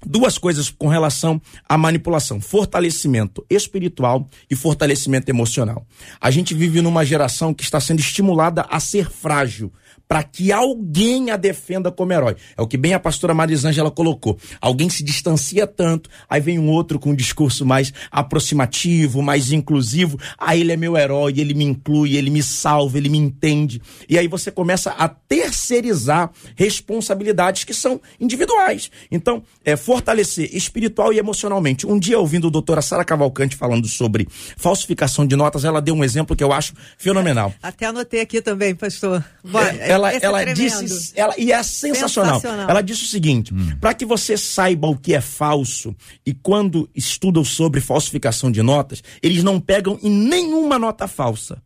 [0.06, 5.86] duas coisas com relação à manipulação: fortalecimento espiritual e fortalecimento emocional.
[6.20, 9.72] A gente vive numa geração que está sendo estimulada a ser frágil,
[10.08, 12.34] para que alguém a defenda como herói.
[12.56, 14.38] É o que bem a pastora Marisângela colocou.
[14.60, 20.18] Alguém se distancia tanto, aí vem um outro com um discurso mais aproximativo, mais inclusivo.
[20.38, 23.82] Aí ele é meu herói, ele me inclui, ele me salva, ele me entende.
[24.08, 28.90] E aí você começa a terceirizar responsabilidades que são individuais.
[29.10, 31.86] Então, é, fortalecer espiritual e emocionalmente.
[31.86, 36.02] Um dia, ouvindo a doutora Sara Cavalcante falando sobre falsificação de notas, ela deu um
[36.02, 37.52] exemplo que eu acho fenomenal.
[37.62, 39.22] Até anotei aqui também, pastor.
[39.44, 40.56] Vai, É, ela esse é ela tremendo.
[40.56, 42.34] disse, ela, e é sensacional.
[42.36, 42.70] Sensacional.
[42.70, 47.44] Ela disse o seguinte: para que você saiba o que é falso e quando estudam
[47.44, 51.62] sobre falsificação de notas, eles não pegam em nenhuma nota falsa.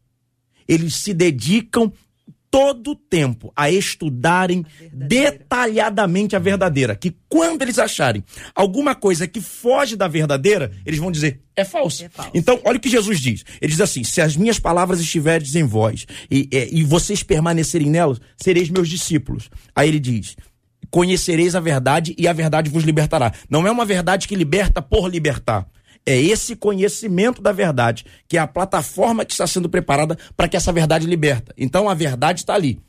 [0.67, 1.93] Eles se dedicam
[2.53, 4.63] todo o tempo a estudarem
[4.93, 6.95] detalhadamente a verdadeira.
[6.95, 8.23] Que quando eles acharem
[8.55, 12.05] alguma coisa que foge da verdadeira, eles vão dizer é falso.
[12.05, 12.31] É falso.
[12.35, 13.45] Então, olha o que Jesus diz.
[13.61, 18.21] Ele diz assim: se as minhas palavras estiverem em vós e, e vocês permanecerem nelas,
[18.37, 19.49] sereis meus discípulos.
[19.75, 20.37] Aí ele diz:
[20.91, 23.33] conhecereis a verdade e a verdade vos libertará.
[23.49, 25.67] Não é uma verdade que liberta por libertar.
[26.05, 30.57] É esse conhecimento da verdade, que é a plataforma que está sendo preparada para que
[30.57, 31.55] essa verdade liberta.
[31.57, 32.81] Então a verdade está ali.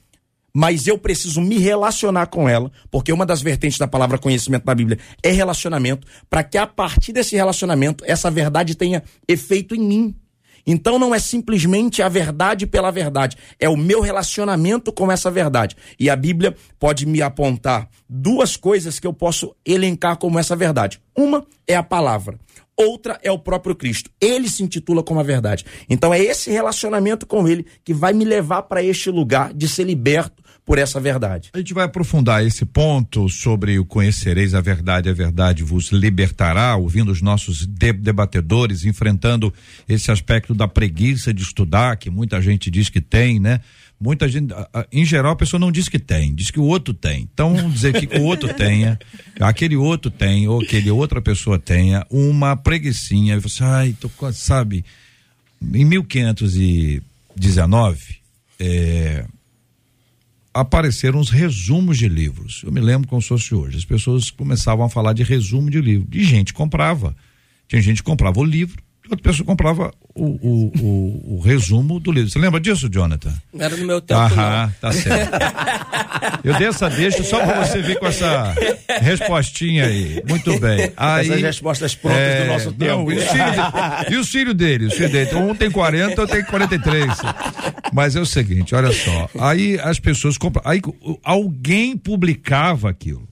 [0.56, 4.76] Mas eu preciso me relacionar com ela, porque uma das vertentes da palavra conhecimento da
[4.76, 10.16] Bíblia é relacionamento, para que a partir desse relacionamento essa verdade tenha efeito em mim.
[10.66, 15.76] Então não é simplesmente a verdade pela verdade, é o meu relacionamento com essa verdade.
[16.00, 21.02] E a Bíblia pode me apontar duas coisas que eu posso elencar como essa verdade.
[21.18, 22.40] Uma é a palavra,
[22.78, 24.10] outra é o próprio Cristo.
[24.20, 25.66] Ele se intitula como a verdade.
[25.90, 29.84] Então é esse relacionamento com ele que vai me levar para este lugar de ser
[29.84, 31.50] liberto por essa verdade.
[31.54, 36.76] A gente vai aprofundar esse ponto sobre o conhecereis a verdade, a verdade vos libertará,
[36.78, 39.54] ouvindo os nossos de- debatedores, enfrentando
[39.90, 43.60] esse aspecto da preguiça de estudar, que muita gente diz que tem, né?
[44.00, 44.52] Muita gente,
[44.92, 47.30] em geral, a pessoa não diz que tem, diz que o outro tem.
[47.34, 49.00] Então, dizer que o outro tenha,
[49.40, 54.84] aquele outro tem, ou aquele outra pessoa tenha, uma preguiçinha, você, ai, tô, sabe,
[55.62, 58.18] em 1519,
[58.60, 59.26] é,
[60.54, 62.62] apareceram os resumos de livros.
[62.64, 63.78] Eu me lembro como se fosse hoje.
[63.78, 66.08] As pessoas começavam a falar de resumo de livro.
[66.12, 67.16] E gente comprava.
[67.68, 72.12] Tinha gente que comprava o livro, outra pessoa comprava o, o, o, o resumo do
[72.12, 72.30] livro.
[72.30, 73.34] Você lembra disso, Jonathan?
[73.54, 75.32] Não era no meu tempo, Aham, tá certo.
[76.44, 78.56] Eu dei essa deixa só pra você vir com essa
[79.02, 80.22] respostinha aí.
[80.28, 80.92] Muito bem.
[80.96, 83.12] Aí, Essas respostas prontas do nosso não, tempo.
[83.12, 84.86] E, os filhos de- e os filhos dele?
[84.86, 85.30] Os filhos dele.
[85.30, 87.10] Então, um tem 40, outro tem 43.
[87.94, 89.30] Mas é o seguinte, olha só.
[89.40, 90.62] Aí as pessoas compram.
[90.66, 93.28] Aí o- alguém publicava aquilo.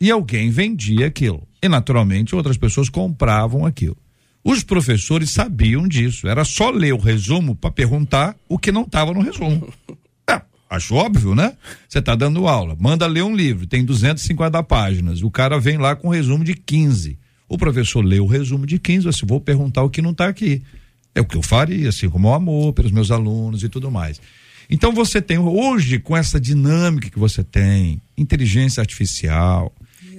[0.00, 1.46] E alguém vendia aquilo.
[1.62, 3.96] E naturalmente outras pessoas compravam aquilo.
[4.44, 6.28] Os professores sabiam disso.
[6.28, 9.72] Era só ler o resumo para perguntar o que não estava no resumo.
[10.26, 11.52] É, acho óbvio, né?
[11.86, 15.22] Você está dando aula, manda ler um livro, tem 250 páginas.
[15.22, 17.18] O cara vem lá com um resumo de 15.
[17.46, 20.62] O professor lê o resumo de 15, assim, vou perguntar o que não está aqui.
[21.14, 24.18] É o que eu faria, assim, como o amor pelos meus alunos e tudo mais.
[24.68, 29.74] Então você tem hoje, com essa dinâmica que você tem, inteligência artificial,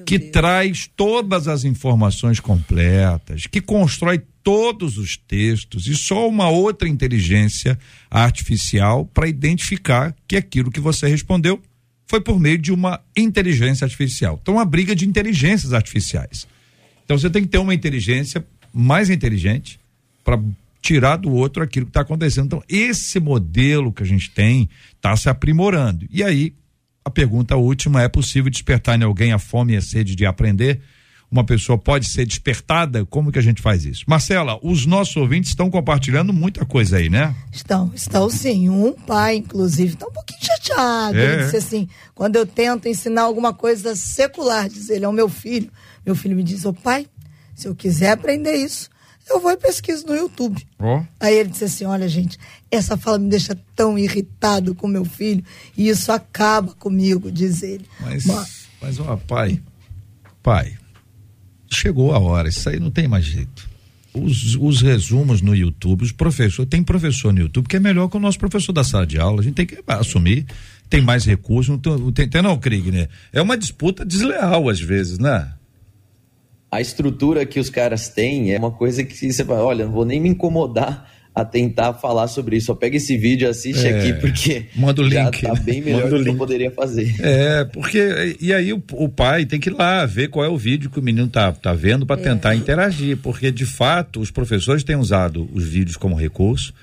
[0.05, 6.87] que traz todas as informações completas, que constrói todos os textos e só uma outra
[6.87, 7.77] inteligência
[8.09, 11.59] artificial para identificar que aquilo que você respondeu
[12.05, 14.39] foi por meio de uma inteligência artificial.
[14.41, 16.47] Então, uma briga de inteligências artificiais.
[17.03, 19.79] Então, você tem que ter uma inteligência mais inteligente
[20.23, 20.39] para
[20.81, 22.45] tirar do outro aquilo que está acontecendo.
[22.45, 26.05] Então, esse modelo que a gente tem está se aprimorando.
[26.11, 26.53] E aí,
[27.05, 30.81] a pergunta última: é possível despertar em alguém a fome e a sede de aprender?
[31.29, 33.05] Uma pessoa pode ser despertada?
[33.05, 34.05] Como que a gente faz isso?
[34.07, 37.35] Marcela, os nossos ouvintes estão compartilhando muita coisa aí, né?
[37.51, 38.69] Estão, estão sim.
[38.69, 41.17] Um pai, inclusive, está um pouquinho chateado.
[41.17, 41.23] É.
[41.23, 45.69] Ele disse assim: quando eu tento ensinar alguma coisa secular, diz ele, ao meu filho,
[46.05, 47.07] meu filho me diz: Ô pai,
[47.53, 48.89] se eu quiser aprender isso,
[49.29, 50.61] eu vou e pesquiso no YouTube.
[50.79, 51.03] Ó.
[51.19, 52.37] Aí ele disse assim: Olha, gente,
[52.71, 55.43] essa fala me deixa tão irritado com meu filho
[55.77, 57.85] e isso acaba comigo, diz ele.
[57.99, 59.59] Mas, Mas- mas ó, pai,
[60.43, 60.77] pai,
[61.71, 63.67] chegou a hora, isso aí não tem mais jeito.
[64.13, 68.15] Os, os resumos no YouTube, os professores, tem professor no YouTube que é melhor que
[68.15, 70.45] o nosso professor da sala de aula, a gente tem que assumir,
[70.89, 73.09] tem mais recursos, não tem, tem, tem não, Krieg, né?
[73.33, 75.51] É uma disputa desleal às vezes, né?
[76.75, 80.05] A estrutura que os caras têm é uma coisa que você fala, olha, não vou
[80.05, 82.67] nem me incomodar a tentar falar sobre isso.
[82.67, 85.59] Só pega esse vídeo, assiste É, aqui, porque manda o já link, tá né?
[85.65, 86.37] bem melhor Manda o do que eu link.
[86.39, 87.13] poderia fazer.
[87.19, 90.57] É, porque e aí o, o pai tem que ir lá ver qual é o
[90.57, 94.83] vídeo que o menino tá, tá vendo para tentar interagir, porque de fato os professores
[94.83, 96.73] têm usado os vídeos como recurso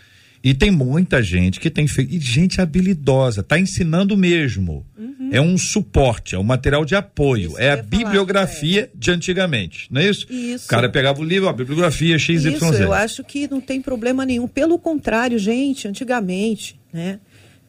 [0.43, 4.85] e tem muita gente que tem feito, e gente habilidosa, tá ensinando mesmo.
[5.31, 10.01] É um suporte, é um material de apoio, Isso é a bibliografia de antigamente, não
[10.01, 10.27] é isso?
[10.31, 10.67] Isso.
[10.67, 12.45] O cara pegava o livro, a bibliografia XYZ.
[12.45, 14.47] Isso, eu acho que não tem problema nenhum.
[14.47, 17.19] Pelo contrário, gente, antigamente, né?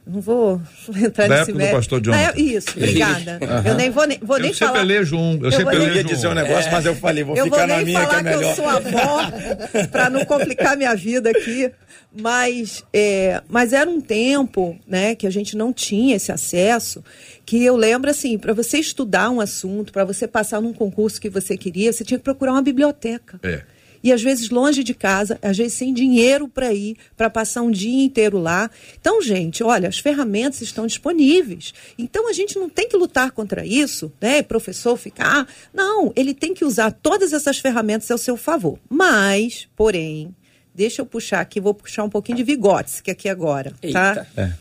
[0.06, 0.62] Não vou
[0.96, 2.34] entrar Da nesse época do pastor Jonathan.
[2.38, 3.40] é- Isso, obrigada.
[3.66, 4.82] Eu nem vou nem, vou nem Eu sempre falar.
[4.84, 5.34] elejo um.
[5.38, 7.58] Eu, Eu sempre Eu elejo ia dizer um negócio, mas eu falei, vou eu ficar
[7.60, 8.56] vou na nem minha que falar é que, eu melhor.
[8.56, 9.32] sou avó
[9.92, 11.72] para não complicar minha vida aqui,
[12.16, 17.04] mas é, mas era um tempo, né, que a gente não tinha esse acesso,
[17.46, 21.30] que eu lembro assim, para você estudar um assunto, para você passar num concurso que
[21.30, 23.40] você queria, você tinha que procurar uma biblioteca.
[23.42, 23.62] É.
[24.04, 27.72] E às vezes longe de casa, às vezes sem dinheiro para ir, para passar um
[27.72, 28.70] dia inteiro lá.
[29.00, 31.74] Então, gente, olha, as ferramentas estão disponíveis.
[31.98, 34.44] Então a gente não tem que lutar contra isso, né?
[34.44, 35.48] Professor ficar.
[35.74, 38.78] Não, ele tem que usar todas essas ferramentas ao seu favor.
[38.90, 40.36] Mas, porém,
[40.76, 44.28] deixa eu puxar aqui, vou puxar um pouquinho de Vygotsky aqui agora, tá?
[44.36, 44.60] Eita.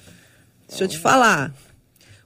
[0.69, 1.53] Deixa eu te falar.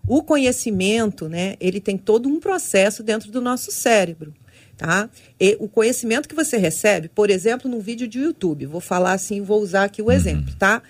[0.06, 4.32] O conhecimento, né, ele tem todo um processo dentro do nosso cérebro,
[4.76, 5.08] tá?
[5.40, 9.40] E o conhecimento que você recebe, por exemplo, num vídeo de YouTube, vou falar assim,
[9.40, 10.82] vou usar aqui o exemplo, tá?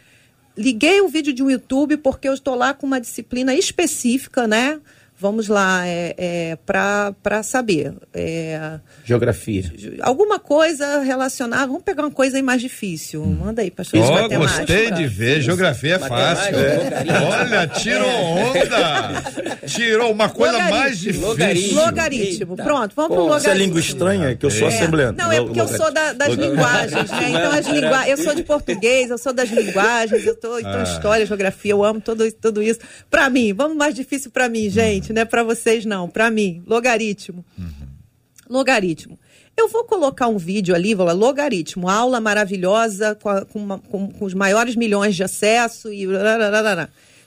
[0.57, 4.81] Liguei o vídeo de um YouTube porque eu estou lá com uma disciplina específica, né?
[5.19, 7.95] Vamos lá, é, é, para saber.
[8.13, 9.65] É, Geografia.
[10.03, 11.67] alguma coisa relacionada.
[11.67, 13.25] Vamos pegar uma coisa aí mais difícil.
[13.25, 13.99] Manda aí, pastor.
[14.01, 14.39] matemática.
[14.59, 15.41] gostei de ver.
[15.41, 16.53] Geografia é fácil.
[16.55, 17.27] Logaritmo.
[17.31, 19.23] Olha, tirou onda.
[19.67, 20.79] Tirou uma coisa Logaritmo.
[20.79, 21.27] mais difícil.
[21.27, 21.81] Logaritmo.
[21.81, 22.53] Logaritmo.
[22.53, 22.63] Eita.
[22.63, 23.65] Pronto, vamos Pô, pro Isso é logaritmo.
[23.65, 24.75] língua estranha, que eu sou É.
[24.75, 25.17] assembleano.
[25.19, 27.31] Não, é porque eu sou da- das linguagens, né?
[27.31, 28.19] Então as linguagens.
[28.19, 32.01] Eu sou de português, eu sou das linguagens, eu tô então história, geografia, eu amo
[32.01, 32.81] tudo, tudo isso.
[33.11, 36.63] Pra mim, vamos mais difícil pra mim, gente, não é pra vocês não, pra mim,
[36.67, 37.45] logaritmo.
[38.49, 39.19] Logaritmo.
[39.57, 43.79] Eu vou colocar um vídeo ali, vou lá, logaritmo, aula maravilhosa com, a- com uma-
[43.79, 46.07] com- com os maiores milhões de acesso e.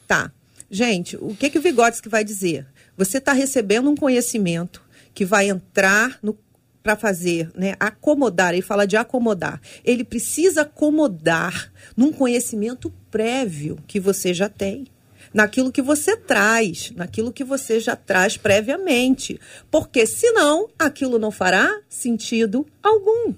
[0.07, 0.31] Tá.
[0.69, 2.65] Gente, o que, que o Vygotsky vai dizer?
[2.95, 4.81] Você está recebendo um conhecimento
[5.13, 6.37] que vai entrar no
[6.81, 9.59] para fazer, né, acomodar, ele fala de acomodar.
[9.83, 14.85] Ele precisa acomodar num conhecimento prévio que você já tem
[15.33, 19.39] naquilo que você traz, naquilo que você já traz previamente.
[19.69, 23.33] Porque senão aquilo não fará sentido algum.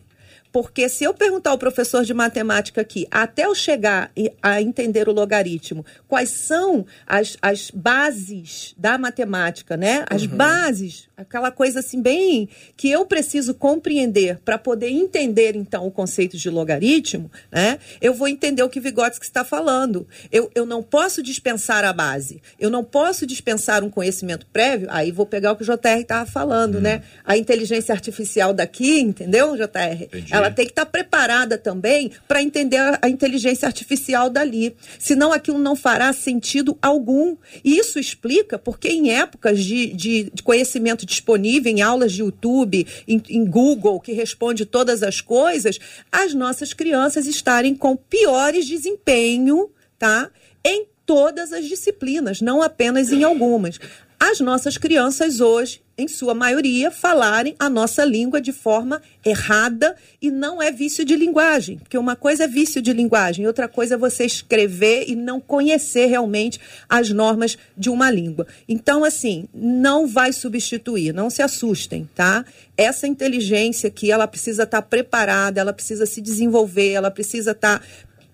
[0.52, 5.14] Porque se eu perguntar ao professor de matemática aqui, até eu chegar a entender o
[5.14, 10.04] logaritmo, quais são as, as bases da matemática, né?
[10.10, 15.92] As bases, aquela coisa assim bem que eu preciso compreender para poder entender então o
[15.92, 17.80] conceito de logaritmo, né?
[18.02, 20.06] Eu vou entender o que Vygotsky está falando.
[20.32, 22.42] Eu, eu não posso dispensar a base.
[22.60, 24.88] Eu não posso dispensar um conhecimento prévio.
[24.92, 27.04] Aí vou pegar o que o JR estava falando, né?
[27.24, 30.04] A inteligência artificial daqui, entendeu, JR?
[30.04, 30.41] Entendi.
[30.42, 34.76] Ela tem que estar preparada também para entender a, a inteligência artificial dali.
[35.00, 37.38] Senão aquilo não fará sentido algum.
[37.64, 42.88] E isso explica porque em épocas de, de, de conhecimento disponível, em aulas de YouTube,
[43.08, 45.80] em, em Google, que responde todas as coisas,
[46.12, 50.30] as nossas crianças estarem com piores desempenho, tá?
[50.64, 53.80] Em todas as disciplinas, não apenas em algumas.
[54.24, 60.30] As nossas crianças hoje, em sua maioria, falarem a nossa língua de forma errada e
[60.30, 63.98] não é vício de linguagem, porque uma coisa é vício de linguagem, outra coisa é
[63.98, 68.46] você escrever e não conhecer realmente as normas de uma língua.
[68.70, 72.46] Então, assim, não vai substituir, não se assustem, tá?
[72.78, 77.84] Essa inteligência aqui, ela precisa estar preparada, ela precisa se desenvolver, ela precisa estar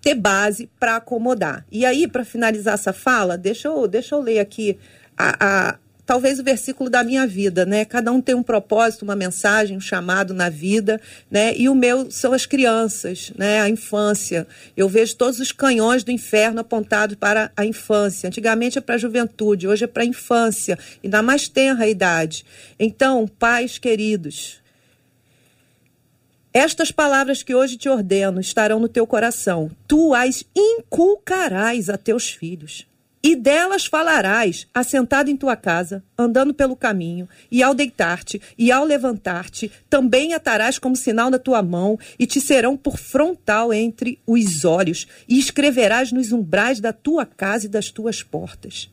[0.02, 1.64] ter base para acomodar.
[1.72, 4.78] E aí, para finalizar essa fala, deixa eu, deixa eu ler aqui
[5.18, 7.84] a, a- talvez o versículo da minha vida, né?
[7.84, 10.98] Cada um tem um propósito, uma mensagem, um chamado na vida,
[11.30, 11.54] né?
[11.54, 13.60] E o meu são as crianças, né?
[13.60, 14.46] A infância.
[14.74, 18.26] Eu vejo todos os canhões do inferno apontados para a infância.
[18.26, 22.42] Antigamente é para a juventude, hoje é para a infância, na mais tenra idade.
[22.80, 24.62] Então, pais queridos,
[26.54, 29.70] estas palavras que hoje te ordeno estarão no teu coração.
[29.86, 32.87] Tu as inculcarás a teus filhos.
[33.22, 38.84] E delas falarás, assentado em tua casa, andando pelo caminho, e ao deitar-te e ao
[38.84, 44.64] levantar-te, também atarás como sinal na tua mão, e te serão por frontal entre os
[44.64, 48.88] olhos, e escreverás nos umbrais da tua casa e das tuas portas.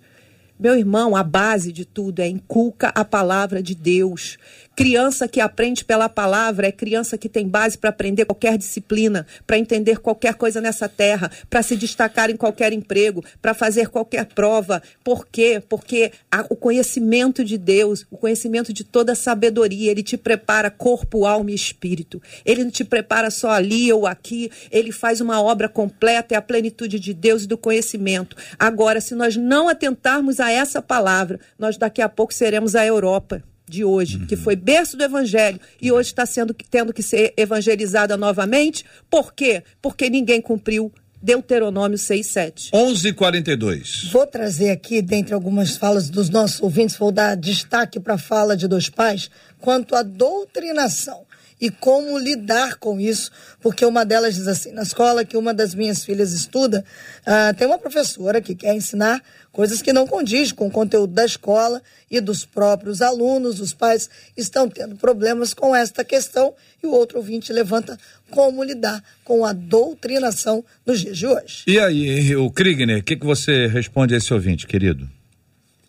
[0.58, 4.38] Meu irmão, a base de tudo é inculca a palavra de Deus.
[4.74, 9.58] Criança que aprende pela palavra é criança que tem base para aprender qualquer disciplina, para
[9.58, 14.82] entender qualquer coisa nessa terra, para se destacar em qualquer emprego, para fazer qualquer prova.
[15.03, 15.62] Por quê?
[15.68, 20.70] Porque a- o conhecimento de Deus, o conhecimento de toda a sabedoria, ele te prepara
[20.72, 22.22] corpo, alma e espírito.
[22.45, 26.41] Ele não te prepara só ali ou aqui, ele faz uma obra completa, é a
[26.41, 28.36] plenitude de Deus e do conhecimento.
[28.58, 33.43] Agora, se nós não atentarmos a essa palavra, nós daqui a pouco seremos a Europa
[33.68, 38.16] de hoje, que foi berço do evangelho e hoje está sendo tendo que ser evangelizada
[38.16, 38.86] novamente.
[39.10, 39.64] Por quê?
[39.82, 40.91] Porque ninguém cumpriu
[41.22, 42.70] Deuteronômio 6:7.
[42.72, 44.12] 11:42.
[44.12, 48.56] Vou trazer aqui, dentre algumas falas dos nossos ouvintes, vou dar destaque para a fala
[48.56, 51.26] de dois pais quanto à doutrinação
[51.60, 53.32] e como lidar com isso,
[53.62, 56.84] porque uma delas diz assim: na escola que uma das minhas filhas estuda,
[57.26, 59.22] ah, tem uma professora que quer ensinar
[59.56, 61.82] coisas que não condiz com o conteúdo da escola
[62.12, 63.62] e dos próprios alunos.
[63.62, 66.53] Os pais estão tendo problemas com esta questão
[66.84, 67.97] e o outro ouvinte levanta
[68.30, 71.64] como lidar com a doutrinação nos dias de hoje.
[71.68, 75.08] E aí, o Krigner, o que, que você responde a esse ouvinte, querido?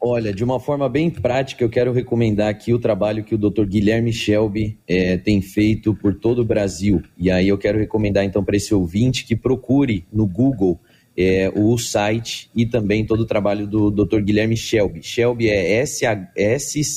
[0.01, 3.65] Olha, de uma forma bem prática, eu quero recomendar aqui o trabalho que o Dr.
[3.65, 7.03] Guilherme Shelby eh, tem feito por todo o Brasil.
[7.19, 10.79] E aí eu quero recomendar então para esse ouvinte que procure no Google
[11.17, 14.21] eh, o site e também todo o trabalho do Dr.
[14.21, 15.03] Guilherme Shelby.
[15.03, 15.81] Shelby é
[16.37, 16.89] S-C-H-E-L-B.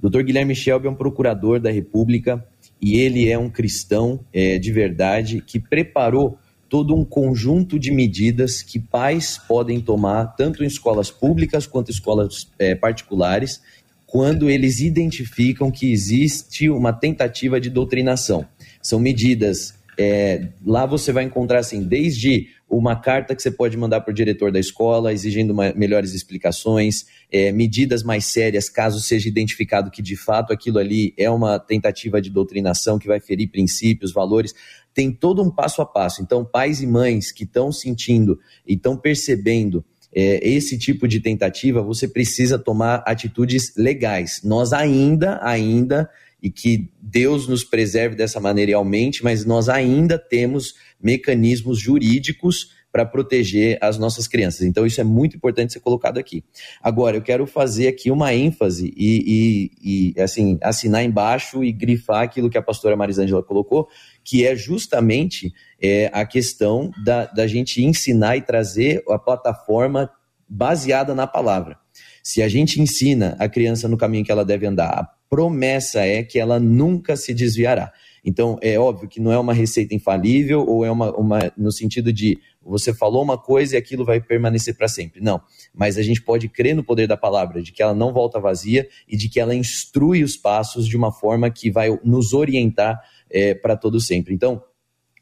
[0.00, 0.22] Dr.
[0.22, 2.46] Guilherme Shelby é um procurador da República
[2.80, 6.38] e ele é um cristão eh, de verdade que preparou
[6.68, 11.94] todo um conjunto de medidas que pais podem tomar, tanto em escolas públicas quanto em
[11.94, 13.62] escolas é, particulares,
[14.06, 18.46] quando eles identificam que existe uma tentativa de doutrinação.
[18.82, 19.77] São medidas.
[19.98, 24.14] É, lá você vai encontrar assim, desde uma carta que você pode mandar para o
[24.14, 30.02] diretor da escola, exigindo uma, melhores explicações, é, medidas mais sérias, caso seja identificado que
[30.02, 34.54] de fato aquilo ali é uma tentativa de doutrinação que vai ferir princípios, valores
[34.94, 36.22] tem todo um passo a passo.
[36.22, 41.82] Então, pais e mães que estão sentindo e estão percebendo é, esse tipo de tentativa,
[41.82, 44.40] você precisa tomar atitudes legais.
[44.42, 46.10] Nós ainda, ainda,
[46.42, 52.78] e que Deus nos preserve dessa maneira e aumente, mas nós ainda temos mecanismos jurídicos
[52.90, 54.62] para proteger as nossas crianças.
[54.62, 56.42] Então, isso é muito importante ser colocado aqui.
[56.82, 62.22] Agora, eu quero fazer aqui uma ênfase e, e, e assim, assinar embaixo e grifar
[62.22, 63.88] aquilo que a pastora Marisângela colocou,
[64.24, 70.10] que é justamente é, a questão da, da gente ensinar e trazer a plataforma
[70.48, 71.76] baseada na palavra.
[72.22, 76.38] Se a gente ensina a criança no caminho que ela deve andar, promessa é que
[76.38, 77.92] ela nunca se desviará.
[78.24, 82.12] Então, é óbvio que não é uma receita infalível ou é uma, uma no sentido
[82.12, 85.20] de você falou uma coisa e aquilo vai permanecer para sempre.
[85.22, 85.40] Não.
[85.74, 88.86] Mas a gente pode crer no poder da palavra, de que ela não volta vazia
[89.08, 93.00] e de que ela instrui os passos de uma forma que vai nos orientar
[93.30, 94.34] é, para todo sempre.
[94.34, 94.62] Então,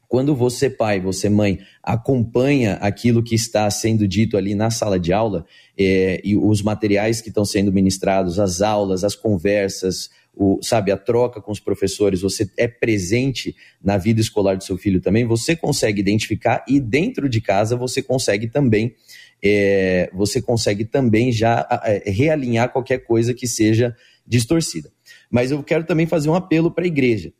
[0.07, 5.11] quando você, pai, você, mãe, acompanha aquilo que está sendo dito ali na sala de
[5.11, 5.45] aula,
[5.77, 10.97] é, e os materiais que estão sendo ministrados, as aulas, as conversas, o, sabe, a
[10.97, 15.55] troca com os professores, você é presente na vida escolar do seu filho também, você
[15.55, 18.95] consegue identificar e dentro de casa você consegue também,
[19.43, 21.67] é, você consegue também já
[22.05, 23.95] realinhar qualquer coisa que seja
[24.25, 24.89] distorcida.
[25.29, 27.33] Mas eu quero também fazer um apelo para a igreja.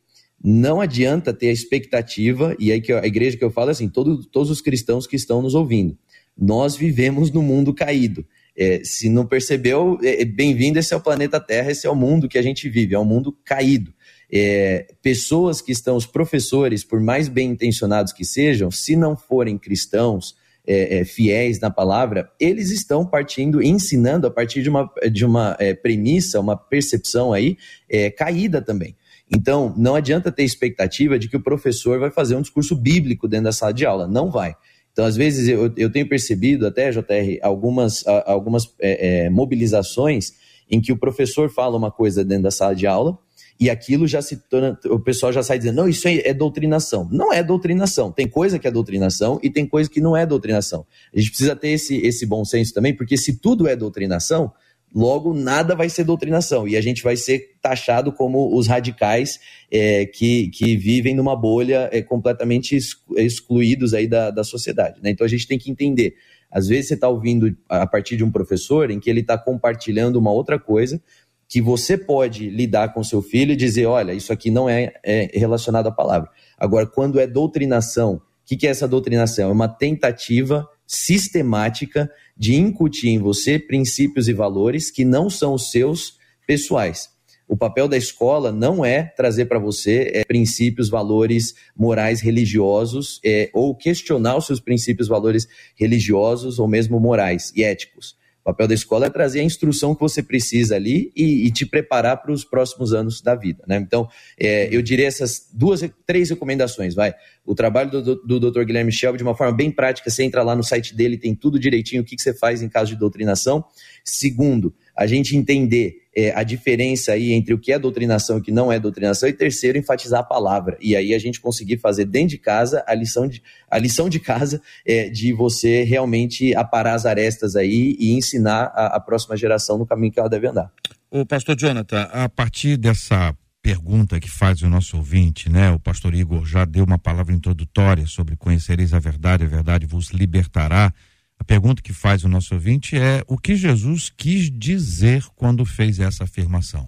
[0.43, 3.89] Não adianta ter a expectativa, e aí que a igreja que eu falo é assim,
[3.89, 5.97] todo, todos os cristãos que estão nos ouvindo.
[6.37, 8.25] Nós vivemos no mundo caído.
[8.55, 11.95] É, se não percebeu, é, é, bem-vindo, esse é o planeta Terra, esse é o
[11.95, 13.93] mundo que a gente vive, é um mundo caído.
[14.31, 19.57] É, pessoas que estão, os professores, por mais bem intencionados que sejam, se não forem
[19.57, 20.35] cristãos,
[20.67, 25.55] é, é, fiéis na palavra, eles estão partindo, ensinando a partir de uma, de uma
[25.59, 27.57] é, premissa, uma percepção aí
[27.89, 28.93] é, caída também.
[29.31, 33.45] Então, não adianta ter expectativa de que o professor vai fazer um discurso bíblico dentro
[33.45, 34.07] da sala de aula.
[34.07, 34.55] Não vai.
[34.91, 40.33] Então, às vezes, eu, eu tenho percebido até, JR, algumas, algumas é, é, mobilizações
[40.69, 43.17] em que o professor fala uma coisa dentro da sala de aula
[43.59, 47.07] e aquilo já se torna, o pessoal já sai dizendo, não, isso é, é doutrinação.
[47.11, 48.11] Não é doutrinação.
[48.11, 50.85] Tem coisa que é doutrinação e tem coisa que não é doutrinação.
[51.13, 54.51] A gente precisa ter esse, esse bom senso também, porque se tudo é doutrinação,
[54.95, 60.05] Logo, nada vai ser doutrinação e a gente vai ser taxado como os radicais é,
[60.05, 62.77] que, que vivem numa bolha é, completamente
[63.17, 64.99] excluídos aí da, da sociedade.
[65.03, 65.09] Né?
[65.11, 66.15] Então a gente tem que entender.
[66.49, 70.15] Às vezes você está ouvindo a partir de um professor em que ele está compartilhando
[70.15, 71.01] uma outra coisa
[71.47, 75.29] que você pode lidar com seu filho e dizer, olha, isso aqui não é, é
[75.33, 76.29] relacionado à palavra.
[76.57, 79.49] Agora, quando é doutrinação, o que, que é essa doutrinação?
[79.49, 85.71] É uma tentativa sistemática de incutir em você princípios e valores que não são os
[85.71, 87.09] seus pessoais.
[87.47, 93.49] O papel da escola não é trazer para você é, princípios, valores morais religiosos é,
[93.53, 98.17] ou questionar os seus princípios, valores religiosos ou mesmo morais e éticos.
[98.47, 101.65] O papel da escola é trazer a instrução que você precisa ali e, e te
[101.65, 103.61] preparar para os próximos anos da vida.
[103.67, 103.75] Né?
[103.75, 104.07] Então,
[104.39, 106.95] é, eu diria essas duas, três recomendações.
[106.95, 107.13] Vai.
[107.45, 108.63] O trabalho do, do, do Dr.
[108.63, 111.59] Guilherme Shelby, de uma forma bem prática, você entra lá no site dele, tem tudo
[111.59, 113.65] direitinho, o que, que você faz em caso de doutrinação.
[114.01, 118.43] Segundo, a gente entender é, a diferença aí entre o que é doutrinação e o
[118.43, 120.75] que não é doutrinação, e terceiro, enfatizar a palavra.
[120.81, 124.19] E aí a gente conseguir fazer dentro de casa a lição de, a lição de
[124.19, 129.77] casa é, de você realmente aparar as arestas aí e ensinar a, a próxima geração
[129.77, 130.71] no caminho que ela deve andar.
[131.11, 135.69] O pastor Jonathan, a partir dessa pergunta que faz o nosso ouvinte, né?
[135.71, 140.09] O pastor Igor já deu uma palavra introdutória sobre conhecereis a verdade, a verdade vos
[140.09, 140.91] libertará.
[141.39, 145.99] A pergunta que faz o nosso ouvinte é o que Jesus quis dizer quando fez
[145.99, 146.87] essa afirmação?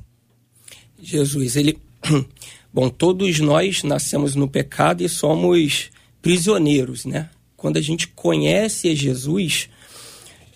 [1.02, 1.78] Jesus, ele.
[2.74, 5.90] Bom, todos nós nascemos no pecado e somos
[6.22, 7.30] prisioneiros, né?
[7.58, 9.70] Quando a gente conhece Jesus,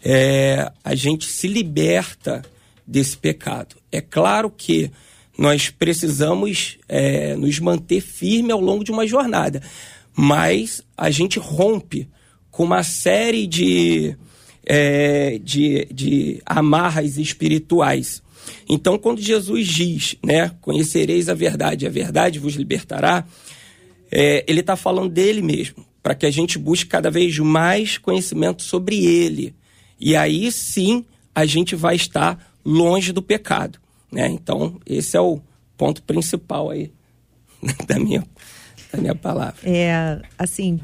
[0.03, 2.43] é, a gente se liberta
[2.85, 3.75] desse pecado.
[3.91, 4.91] É claro que
[5.37, 9.61] nós precisamos é, nos manter firme ao longo de uma jornada,
[10.15, 12.07] mas a gente rompe
[12.53, 14.15] com uma série de,
[14.63, 18.21] é, de, de amarras espirituais.
[18.69, 23.25] Então, quando Jesus diz, né, conhecereis a verdade, a verdade vos libertará,
[24.11, 28.61] é, ele está falando dele mesmo, para que a gente busque cada vez mais conhecimento
[28.61, 29.55] sobre ele.
[29.99, 33.79] E aí sim a gente vai estar longe do pecado.
[34.11, 34.27] Né?
[34.27, 35.41] Então, esse é o
[35.75, 36.91] ponto principal aí
[37.87, 38.23] da minha,
[38.91, 39.57] da minha palavra.
[39.63, 40.79] É, assim,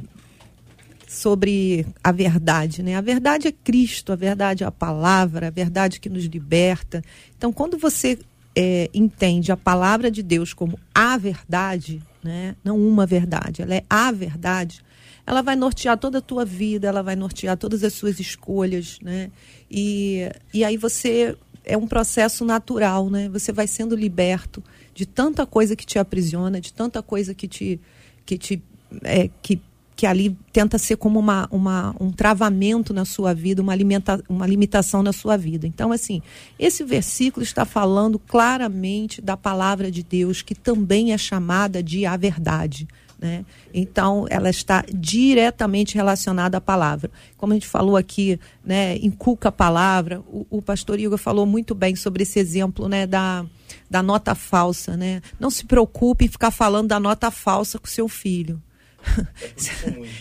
[1.10, 2.96] sobre a verdade, né?
[2.96, 7.04] A verdade é Cristo, a verdade é a palavra, a verdade que nos liberta.
[7.36, 8.20] Então, quando você
[8.56, 12.56] é, entende a palavra de Deus como a verdade, né?
[12.64, 14.84] Não uma verdade, ela é a verdade.
[15.26, 19.32] Ela vai nortear toda a tua vida, ela vai nortear todas as suas escolhas, né?
[19.70, 21.36] E, e aí você
[21.66, 23.28] é um processo natural, né?
[23.30, 27.80] Você vai sendo liberto de tanta coisa que te aprisiona, de tanta coisa que te
[28.28, 28.62] que te
[29.04, 29.60] é, que
[30.00, 34.48] que ali tenta ser como uma, uma, um travamento na sua vida, uma, alimenta, uma
[34.48, 35.68] limitação na sua vida.
[35.68, 36.22] Então, assim,
[36.58, 42.16] esse versículo está falando claramente da palavra de Deus, que também é chamada de a
[42.16, 42.88] verdade.
[43.20, 43.44] Né?
[43.74, 47.12] Então, ela está diretamente relacionada à palavra.
[47.36, 51.76] Como a gente falou aqui, né, inculca a palavra, o, o pastor Igor falou muito
[51.76, 53.46] bem sobre esse exemplo né, da,
[53.92, 54.96] da nota falsa.
[54.96, 55.22] Né?
[55.38, 58.62] Não se preocupe em ficar falando da nota falsa com seu filho.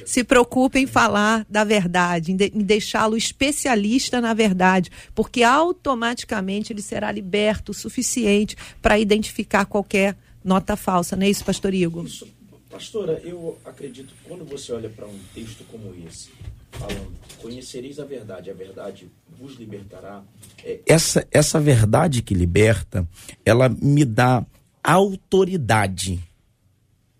[0.04, 6.72] Se preocupe em falar da verdade, em, de, em deixá-lo especialista na verdade, porque automaticamente
[6.72, 12.04] ele será liberto o suficiente para identificar qualquer nota falsa, não é isso, pastor Igor?
[12.04, 12.26] Isso,
[12.70, 16.30] pastora, eu acredito que quando você olha para um texto como esse,
[16.70, 19.08] falando, conhecereis a verdade, a verdade
[19.38, 20.22] vos libertará.
[20.64, 23.06] É, essa, essa verdade que liberta,
[23.44, 24.44] ela me dá
[24.82, 26.20] autoridade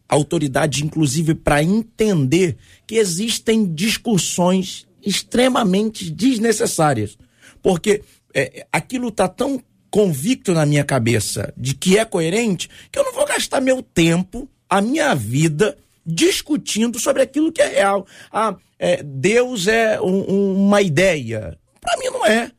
[0.08, 2.56] autoridade, inclusive, para entender
[2.86, 7.18] que existem discussões extremamente desnecessárias.
[7.62, 8.02] Porque
[8.34, 13.12] é, aquilo está tão convicto na minha cabeça de que é coerente que eu não
[13.12, 18.06] vou gastar meu tempo, a minha vida, discutindo sobre aquilo que é real.
[18.30, 21.58] Ah, é, Deus é um, um, uma ideia.
[21.80, 22.50] Para mim não é.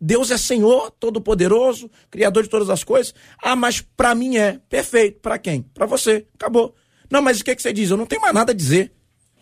[0.00, 3.14] Deus é Senhor, Todo-Poderoso, Criador de todas as coisas.
[3.42, 4.60] Ah, mas para mim é.
[4.68, 5.20] Perfeito.
[5.20, 5.62] Para quem?
[5.62, 6.26] Para você.
[6.34, 6.74] Acabou.
[7.10, 7.90] Não, mas o que, é que você diz?
[7.90, 8.92] Eu não tenho mais nada a dizer.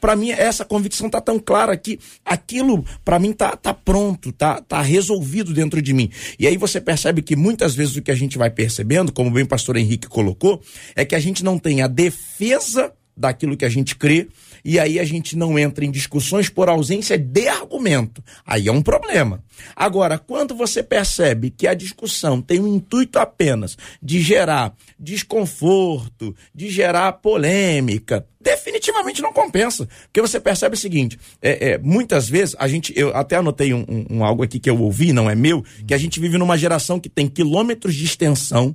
[0.00, 4.60] Para mim, essa convicção tá tão clara que aquilo, para mim, tá, tá pronto, tá,
[4.60, 6.10] tá resolvido dentro de mim.
[6.38, 9.44] E aí você percebe que muitas vezes o que a gente vai percebendo, como bem
[9.44, 10.62] o pastor Henrique colocou,
[10.94, 14.28] é que a gente não tem a defesa daquilo que a gente crê,
[14.68, 18.20] e aí a gente não entra em discussões por ausência de argumento.
[18.44, 19.40] Aí é um problema.
[19.76, 26.68] Agora, quando você percebe que a discussão tem o intuito apenas de gerar desconforto, de
[26.68, 29.88] gerar polêmica, definitivamente não compensa.
[30.06, 33.84] Porque você percebe o seguinte: é, é, muitas vezes a gente, eu até anotei um,
[33.88, 36.58] um, um algo aqui que eu ouvi, não é meu, que a gente vive numa
[36.58, 38.74] geração que tem quilômetros de extensão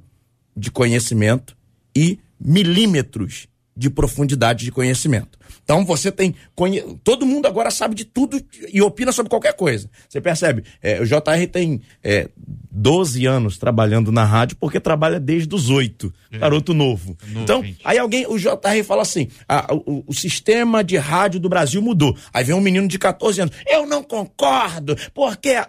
[0.56, 1.54] de conhecimento
[1.94, 5.41] e milímetros de profundidade de conhecimento.
[5.64, 6.36] Então você tem.
[7.04, 8.42] Todo mundo agora sabe de tudo
[8.72, 9.90] e opina sobre qualquer coisa.
[10.08, 10.64] Você percebe?
[10.82, 12.30] É, o JR tem é,
[12.72, 16.14] 12 anos trabalhando na rádio porque trabalha desde os 8.
[16.32, 16.38] É.
[16.40, 17.18] Garoto novo.
[17.28, 17.44] novo.
[17.44, 21.82] Então, aí alguém, o JR fala assim: ah, o, o, sistema de rádio do Brasil
[21.82, 22.16] mudou.
[22.34, 23.56] Aí vem um menino de 14 anos.
[23.68, 25.62] Eu não concordo, porque.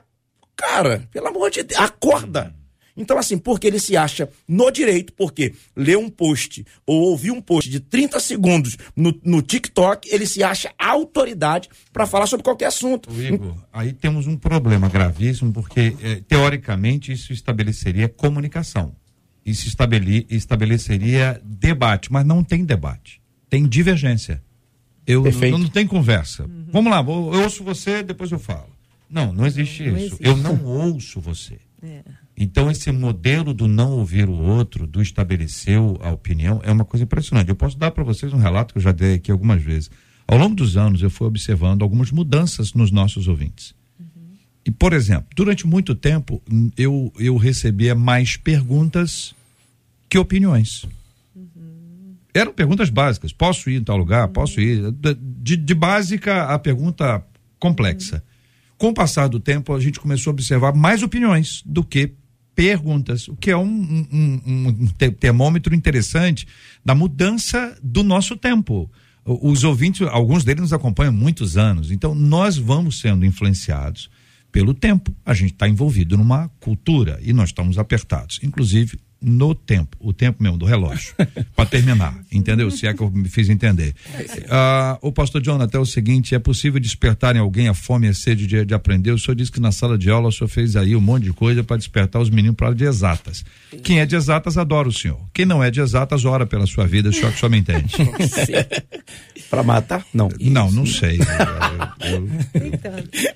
[0.54, 2.54] Cara, pelo amor de Deus, acorda.
[2.96, 7.40] Então, assim, porque ele se acha no direito, porque leu um post ou ouviu um
[7.40, 12.66] post de 30 segundos no, no TikTok, ele se acha autoridade para falar sobre qualquer
[12.66, 13.08] assunto.
[13.18, 18.94] Igor, aí temos um problema gravíssimo, porque eh, teoricamente isso estabeleceria comunicação.
[19.44, 23.20] Isso estabele, estabeleceria debate, mas não tem debate.
[23.48, 24.42] Tem divergência.
[25.06, 26.44] Eu não, não tem conversa.
[26.44, 26.66] Uhum.
[26.70, 28.70] Vamos lá, eu ouço você, depois eu falo.
[29.10, 29.96] Não, não existe não, isso.
[29.96, 30.24] Não existe.
[30.26, 31.58] Eu não ouço você.
[31.82, 32.02] É.
[32.36, 37.04] Então, esse modelo do não ouvir o outro, do estabeleceu a opinião, é uma coisa
[37.04, 37.48] impressionante.
[37.48, 39.90] Eu posso dar para vocês um relato que eu já dei aqui algumas vezes.
[40.26, 43.74] Ao longo dos anos, eu fui observando algumas mudanças nos nossos ouvintes.
[44.64, 46.40] E, por exemplo, durante muito tempo,
[46.76, 49.34] eu, eu recebia mais perguntas
[50.08, 50.86] que opiniões.
[52.32, 53.32] Eram perguntas básicas.
[53.32, 54.28] Posso ir em tal lugar?
[54.28, 54.90] Posso ir?
[54.92, 57.24] De, de básica a pergunta
[57.58, 58.22] complexa.
[58.78, 62.12] Com o passar do tempo, a gente começou a observar mais opiniões do que
[62.54, 63.64] perguntas, o que é um,
[64.12, 66.46] um, um, te- termômetro interessante
[66.84, 68.90] da mudança do nosso tempo.
[69.24, 74.10] Os ouvintes, alguns deles nos acompanham há muitos anos, então nós vamos sendo influenciados
[74.50, 75.14] pelo tempo.
[75.24, 80.42] A gente está envolvido numa cultura e nós estamos apertados, inclusive no tempo, o tempo
[80.42, 81.14] mesmo do relógio,
[81.54, 82.70] para terminar, entendeu?
[82.70, 83.94] Se é que eu me fiz entender.
[84.50, 88.10] Ah, o pastor Jonathan, é o seguinte: é possível despertar em alguém a fome e
[88.10, 89.12] a sede de, de aprender?
[89.12, 91.32] O senhor disse que na sala de aula o senhor fez aí um monte de
[91.32, 93.44] coisa para despertar os meninos para de exatas.
[93.82, 95.20] Quem é de exatas adora o senhor.
[95.32, 97.94] Quem não é de exatas ora pela sua vida, o senhor que só me entende.
[99.48, 100.04] Para matar?
[100.12, 100.28] Não.
[100.40, 101.18] Não, não sei.
[102.00, 102.28] Eu-
[102.60, 103.32] eu-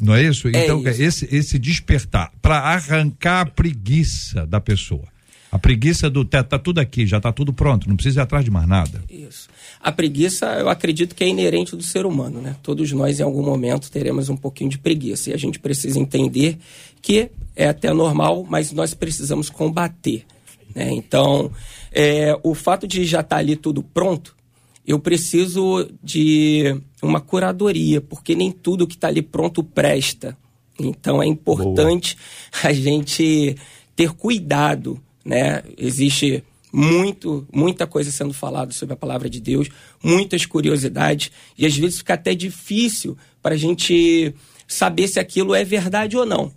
[0.00, 0.48] Não é isso?
[0.48, 1.02] É Então, isso.
[1.02, 5.04] esse esse despertar para arrancar a preguiça da pessoa.
[5.52, 8.44] A preguiça do tá, tá tudo aqui, já tá tudo pronto, não precisa ir atrás
[8.44, 9.02] de mais nada.
[9.10, 9.48] Isso.
[9.80, 12.54] A preguiça, eu acredito que é inerente do ser humano, né?
[12.62, 15.30] Todos nós, em algum momento, teremos um pouquinho de preguiça.
[15.30, 16.56] E a gente precisa entender
[17.02, 20.24] que é até normal, mas nós precisamos combater.
[20.72, 20.92] Né?
[20.92, 21.50] Então,
[21.90, 24.36] é, o fato de já estar ali tudo pronto,
[24.90, 30.36] eu preciso de uma curadoria, porque nem tudo que está ali pronto presta.
[30.78, 32.16] Então, é importante
[32.62, 33.54] a gente
[33.94, 35.62] ter cuidado, né?
[35.78, 39.68] Existe muito, muita coisa sendo falada sobre a palavra de Deus,
[40.02, 44.34] muitas curiosidades, e às vezes fica até difícil para a gente
[44.66, 46.52] saber se aquilo é verdade ou não.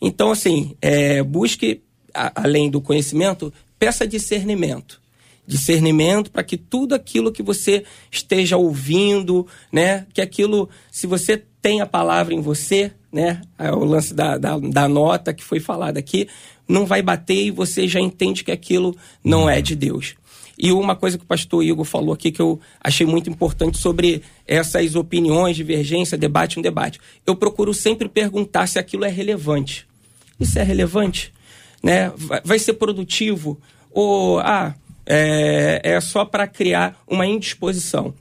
[0.00, 1.80] Então, assim, é, busque,
[2.14, 5.00] a- além do conhecimento, peça discernimento.
[5.48, 7.82] Discernimento para que tudo aquilo que você
[8.12, 10.06] esteja ouvindo, né?
[10.12, 13.40] Que aquilo, se você tem a palavra em você, né?
[13.58, 16.28] é O lance da, da, da nota que foi falada aqui,
[16.68, 18.94] não vai bater e você já entende que aquilo
[19.24, 20.14] não é de Deus.
[20.58, 24.22] E uma coisa que o pastor Igor falou aqui que eu achei muito importante sobre
[24.46, 27.00] essas opiniões, divergência, debate, um debate.
[27.24, 29.86] Eu procuro sempre perguntar se aquilo é relevante.
[30.38, 31.32] Isso é relevante?
[31.82, 32.12] Né?
[32.44, 33.60] Vai, ser produtivo?
[33.90, 34.74] Ou, ah,
[35.08, 38.14] é, é só para criar uma indisposição?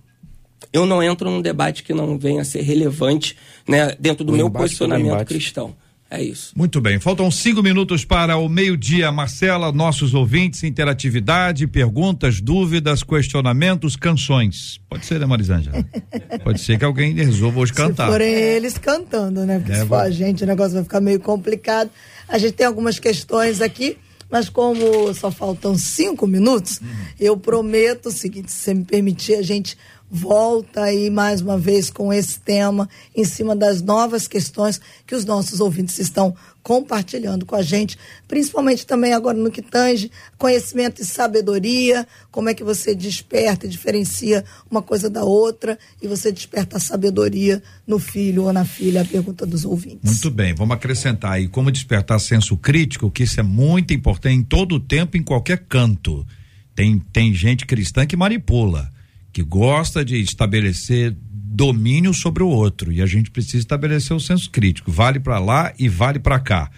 [0.71, 3.35] Eu não entro num debate que não venha a ser relevante
[3.67, 5.75] né, dentro do Um meu embate posicionamento cristão.
[6.09, 6.53] É isso.
[6.55, 9.11] Muito bem, faltam cinco minutos para o meio-dia.
[9.11, 14.79] Marcela, nossos ouvintes, interatividade, perguntas, dúvidas, questionamentos, canções.
[14.89, 15.83] Pode ser, né, Marisângela?
[16.45, 18.05] Pode ser que alguém resolva hoje cantar.
[18.05, 19.57] Se forem eles cantando, né?
[19.59, 20.07] Porque É, se for vai.
[20.07, 21.89] a gente, o negócio vai ficar meio complicado.
[22.29, 23.97] A gente tem algumas questões aqui,
[24.29, 26.87] mas como só faltam cinco minutos, Uhum.
[27.19, 29.77] eu prometo o seguinte: se você me permitir, a gente
[30.09, 35.25] volta aí mais uma vez com esse tema em cima das novas questões que os
[35.25, 37.97] nossos ouvintes estão compartilhando com a gente,
[38.27, 43.69] principalmente também agora no que tange conhecimento e sabedoria, como é que você desperta e
[43.69, 49.01] diferencia uma coisa da outra e você desperta a sabedoria no filho ou na filha,
[49.01, 50.11] a pergunta dos ouvintes.
[50.11, 54.43] Muito bem, vamos acrescentar aí como despertar senso crítico, que isso é muito importante em
[54.43, 56.27] todo o tempo, em qualquer canto.
[56.75, 58.91] Tem, tem gente cristã que manipula,
[59.37, 64.49] que gosta de estabelecer domínio sobre o outro, e a gente precisa estabelecer o senso
[64.49, 64.91] crítico.
[64.91, 66.71] Vale para lá e vale para cá.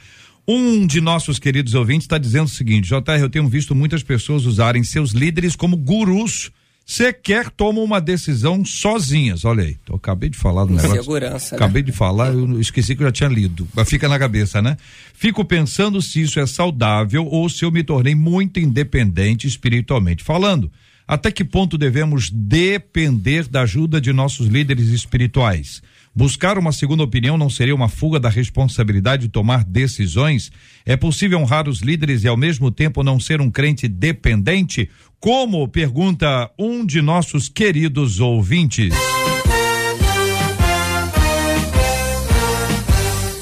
[0.45, 4.45] Um de nossos queridos ouvintes está dizendo o seguinte: JR, eu tenho visto muitas pessoas
[4.45, 6.51] usarem seus líderes como gurus.
[6.85, 9.45] Sequer tomam uma decisão sozinhas.
[9.45, 10.97] Olha aí, eu acabei de falar do negócio.
[10.97, 11.63] Insegurança, né?
[11.63, 13.69] Acabei de falar, eu esqueci que eu já tinha lido.
[13.73, 14.75] Mas fica na cabeça, né?
[15.13, 20.69] Fico pensando se isso é saudável ou se eu me tornei muito independente espiritualmente falando.
[21.09, 25.81] Até que ponto devemos depender da ajuda de nossos líderes espirituais?
[26.13, 30.51] Buscar uma segunda opinião não seria uma fuga da responsabilidade de tomar decisões?
[30.85, 34.87] É possível honrar os líderes e ao mesmo tempo não ser um crente dependente?
[35.19, 35.67] Como?
[35.67, 38.93] Pergunta um de nossos queridos ouvintes.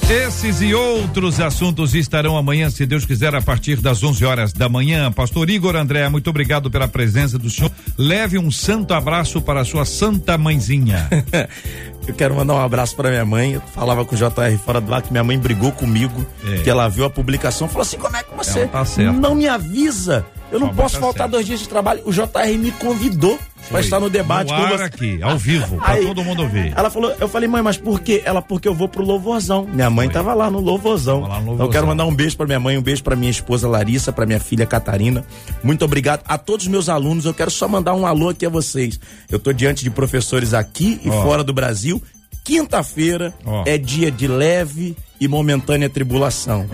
[0.09, 4.69] Esses e outros assuntos estarão amanhã, se Deus quiser, a partir das 11 horas da
[4.69, 5.11] manhã.
[5.11, 7.69] Pastor Igor André, muito obrigado pela presença do senhor.
[7.97, 11.09] Leve um santo abraço para a sua santa mãezinha.
[12.07, 13.51] Eu quero mandar um abraço para minha mãe.
[13.53, 16.61] Eu falava com o JR fora do ar que minha mãe brigou comigo, É.
[16.61, 19.45] que ela viu a publicação e falou assim: como é que você tá não me
[19.45, 20.25] avisa?
[20.49, 21.31] Eu não mãe posso tá faltar certa.
[21.31, 22.01] dois dias de trabalho.
[22.05, 23.37] O JR me convidou.
[23.69, 24.83] Pra estar no debate no com você.
[24.83, 26.73] aqui, ao vivo, pra Aí, todo mundo ouvir.
[26.75, 28.21] Ela falou, eu falei, mãe, mas por quê?
[28.25, 29.65] Ela, porque eu vou pro louvorzão.
[29.65, 31.21] Minha mãe tava lá no louvorzão.
[31.21, 33.15] Tava lá no Então eu quero mandar um beijo pra minha mãe, um beijo pra
[33.15, 35.25] minha esposa Larissa, pra minha filha Catarina.
[35.63, 37.25] Muito obrigado a todos os meus alunos.
[37.25, 38.99] Eu quero só mandar um alô aqui a vocês.
[39.29, 41.21] Eu tô diante de professores aqui e Ó.
[41.23, 42.01] fora do Brasil.
[42.47, 43.63] Quinta-feira Ó.
[43.67, 46.65] é dia de leve e momentânea tribulação.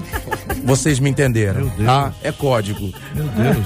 [0.64, 1.62] Vocês me entenderam?
[1.62, 1.86] Meu Deus.
[1.88, 2.14] Tá?
[2.22, 2.94] É código.
[3.16, 3.58] Meu Deus.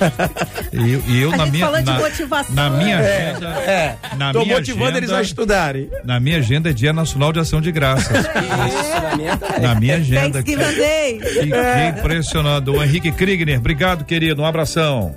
[0.72, 1.66] E eu, e eu A na minha.
[1.66, 2.56] falando de na, motivação.
[2.56, 3.48] na minha É, agenda.
[3.50, 3.96] é.
[4.16, 5.90] Na Tô minha motivando eles a agenda- estudarem.
[6.06, 8.10] Na minha agenda é Dia Nacional de Ação de Graças.
[8.18, 9.62] Isso, na minha também.
[9.62, 10.42] Na minha agenda.
[10.44, 12.70] Que, que impressionante.
[12.70, 14.42] O Henrique Krigner, obrigado, querido.
[14.42, 15.14] Um abração.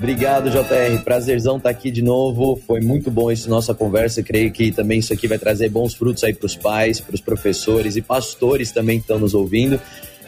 [0.00, 1.04] Obrigado, JR.
[1.04, 2.58] Prazerzão estar aqui de novo.
[2.66, 4.22] Foi muito bom essa nossa conversa.
[4.22, 7.20] Creio que também isso aqui vai trazer bons frutos aí para os pais, para os
[7.20, 9.78] professores e pastores também que estão nos ouvindo.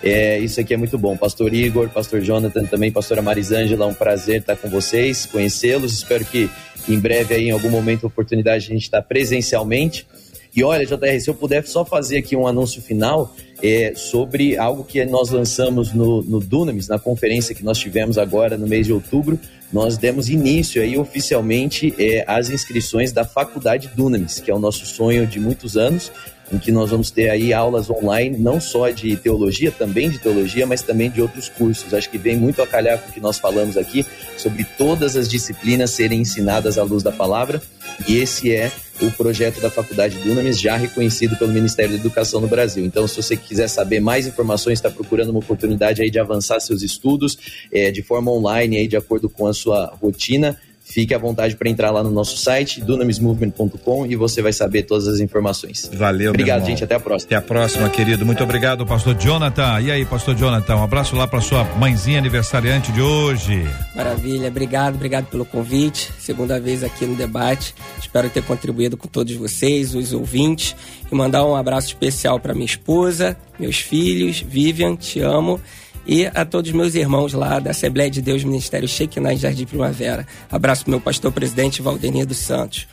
[0.02, 1.16] É, isso aqui é muito bom.
[1.16, 5.94] Pastor Igor, Pastor Jonathan, também Pastora Marisângela, um prazer estar com vocês, conhecê-los.
[5.94, 6.50] Espero que
[6.86, 10.06] em breve aí, em algum momento, a oportunidade de a gente estar presencialmente.
[10.54, 14.82] E olha, JR, se eu puder só fazer aqui um anúncio final é, sobre algo
[14.82, 18.92] que nós lançamos no, no Dunamis, na conferência que nós tivemos agora no mês de
[18.92, 19.38] outubro,
[19.72, 24.84] nós demos início aí oficialmente é, às inscrições da Faculdade Dunamis, que é o nosso
[24.84, 26.10] sonho de muitos anos,
[26.52, 30.66] em que nós vamos ter aí aulas online, não só de teologia, também de teologia,
[30.66, 31.94] mas também de outros cursos.
[31.94, 34.04] Acho que vem muito a calhar com o que nós falamos aqui,
[34.36, 37.62] sobre todas as disciplinas serem ensinadas à luz da palavra,
[38.06, 38.70] e esse é
[39.06, 42.84] o projeto da Faculdade Dunamis, já reconhecido pelo Ministério da Educação no Brasil.
[42.84, 46.82] Então, se você quiser saber mais informações, está procurando uma oportunidade aí de avançar seus
[46.82, 47.36] estudos
[47.72, 50.58] eh, de forma online, aí, de acordo com a sua rotina,
[50.92, 55.08] fique à vontade para entrar lá no nosso site, dunamismovement.com, e você vai saber todas
[55.08, 55.90] as informações.
[55.92, 56.76] Valeu, Obrigado, meu irmão.
[56.76, 56.84] gente.
[56.84, 57.26] Até a próxima.
[57.28, 58.26] Até a próxima, querido.
[58.26, 59.80] Muito obrigado, pastor Jonathan.
[59.80, 63.66] E aí, pastor Jonathan, um abraço lá para sua mãezinha aniversariante de hoje.
[63.96, 66.10] Maravilha, obrigado, obrigado pelo convite.
[66.18, 67.74] Segunda vez aqui no debate.
[67.98, 70.76] Espero ter contribuído com todos vocês, os ouvintes,
[71.10, 75.60] e mandar um abraço especial para minha esposa, meus filhos, Vivian, te amo,
[76.06, 79.64] e a todos os meus irmãos lá da Assembleia de Deus Ministério Shekinah em Jardim
[79.64, 80.26] Primavera.
[80.50, 82.86] Abraço pro meu pastor presidente Valdenir dos Santos.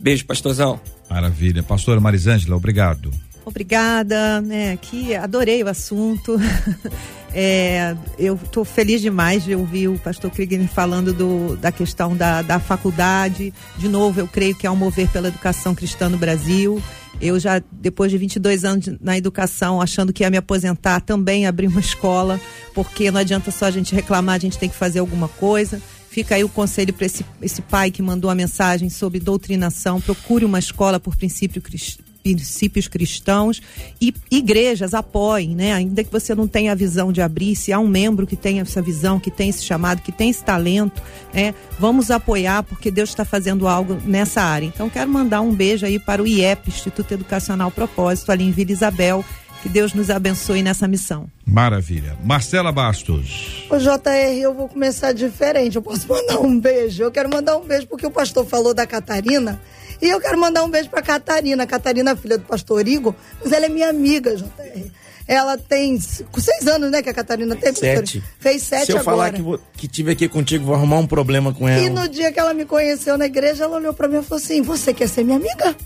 [0.00, 0.80] Beijo, pastorzão.
[1.08, 1.62] Maravilha.
[1.62, 3.10] Pastora Marisângela, obrigado.
[3.44, 4.76] Obrigada, né?
[4.80, 6.36] Que adorei o assunto.
[7.34, 12.40] É, eu estou feliz demais de ouvir o pastor Krieger falando do, da questão da,
[12.40, 13.52] da faculdade.
[13.76, 16.82] De novo, eu creio que é um mover pela educação cristã no Brasil.
[17.20, 21.66] Eu já, depois de 22 anos na educação, achando que ia me aposentar, também abri
[21.66, 22.40] uma escola,
[22.74, 25.82] porque não adianta só a gente reclamar, a gente tem que fazer alguma coisa.
[26.10, 30.00] Fica aí o conselho para esse, esse pai que mandou a mensagem sobre doutrinação.
[30.00, 31.98] Procure uma escola por princípio cris-
[32.34, 33.60] princípios cristãos
[34.00, 35.72] e igrejas apoiem, né?
[35.72, 38.60] Ainda que você não tenha a visão de abrir, se há um membro que tem
[38.60, 41.02] essa visão, que tem esse chamado, que tem esse talento,
[41.32, 41.54] né?
[41.78, 44.66] Vamos apoiar porque Deus está fazendo algo nessa área.
[44.66, 48.72] Então quero mandar um beijo aí para o IEP, Instituto Educacional Propósito, ali em Vila
[48.72, 49.24] Isabel.
[49.62, 51.28] Que Deus nos abençoe nessa missão.
[51.44, 52.16] Maravilha.
[52.24, 53.66] Marcela Bastos.
[53.68, 55.74] Ô JR, eu vou começar diferente.
[55.74, 57.02] Eu posso mandar um beijo.
[57.02, 59.60] Eu quero mandar um beijo porque o pastor falou da Catarina.
[60.00, 61.66] E eu quero mandar um beijo pra Catarina.
[61.66, 64.90] Catarina, filha do pastor Igor, mas ela é minha amiga, JR.
[65.26, 67.70] Ela tem seis anos, né, que a Catarina tem?
[67.72, 67.88] pastor?
[67.98, 68.22] Sete.
[68.40, 69.16] Fez sete Se eu agora.
[69.16, 71.82] falar que, vou, que tive aqui contigo, vou arrumar um problema com ela.
[71.82, 74.42] E no dia que ela me conheceu na igreja, ela olhou pra mim e falou
[74.42, 75.76] assim: Você quer ser minha amiga?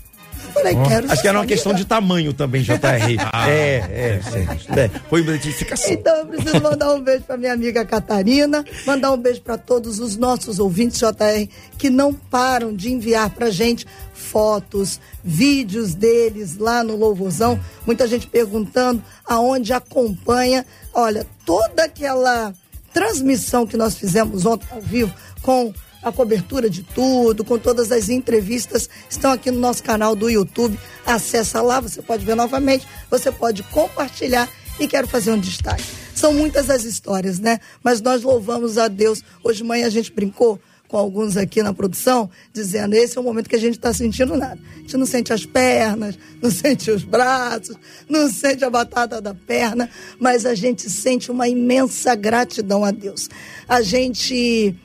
[0.53, 1.11] Falei, quero.
[1.11, 2.77] Acho que era uma questão de tamanho também, JR.
[3.47, 4.21] é, é,
[4.69, 4.89] é, é.
[5.09, 5.91] Foi identificação.
[5.91, 9.99] Então eu preciso mandar um beijo para minha amiga Catarina, mandar um beijo para todos
[9.99, 11.47] os nossos ouvintes JR
[11.77, 17.59] que não param de enviar para gente fotos, vídeos deles lá no Louvorzão.
[17.85, 20.65] Muita gente perguntando aonde acompanha.
[20.93, 22.53] Olha, toda aquela
[22.93, 25.73] transmissão que nós fizemos ontem ao vivo com
[26.03, 30.77] a cobertura de tudo, com todas as entrevistas, estão aqui no nosso canal do YouTube.
[31.05, 34.49] Acessa lá, você pode ver novamente, você pode compartilhar
[34.79, 35.83] e quero fazer um destaque.
[36.13, 37.59] São muitas as histórias, né?
[37.83, 39.23] Mas nós louvamos a Deus.
[39.43, 40.59] Hoje manhã a gente brincou
[40.93, 44.37] com alguns aqui na produção, dizendo: esse é o momento que a gente está sentindo
[44.37, 44.59] nada.
[44.75, 47.75] A gente não sente as pernas, não sente os braços,
[48.07, 49.89] não sente a batata da perna,
[50.19, 53.27] mas a gente sente uma imensa gratidão a Deus.
[53.67, 54.75] A gente.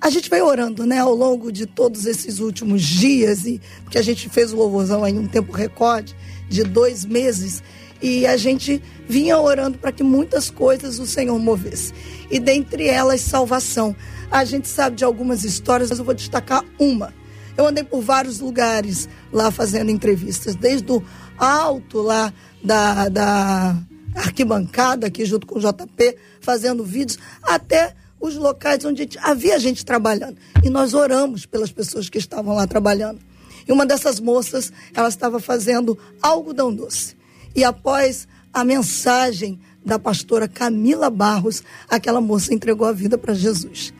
[0.00, 4.02] A gente veio orando, né, ao longo de todos esses últimos dias, e porque a
[4.02, 6.14] gente fez o louvorzão aí um tempo recorde
[6.48, 7.62] de dois meses,
[8.00, 11.94] e a gente vinha orando para que muitas coisas o Senhor movesse.
[12.30, 13.96] E dentre elas, salvação.
[14.30, 17.14] A gente sabe de algumas histórias, mas eu vou destacar uma.
[17.56, 21.02] Eu andei por vários lugares lá fazendo entrevistas, desde o
[21.38, 22.32] alto lá
[22.62, 23.76] da, da
[24.14, 30.36] arquibancada, aqui junto com o JP, fazendo vídeos, até os locais onde havia gente trabalhando.
[30.64, 33.20] E nós oramos pelas pessoas que estavam lá trabalhando.
[33.66, 37.16] E uma dessas moças, ela estava fazendo algodão doce.
[37.54, 43.92] E após a mensagem da pastora Camila Barros, aquela moça entregou a vida para Jesus.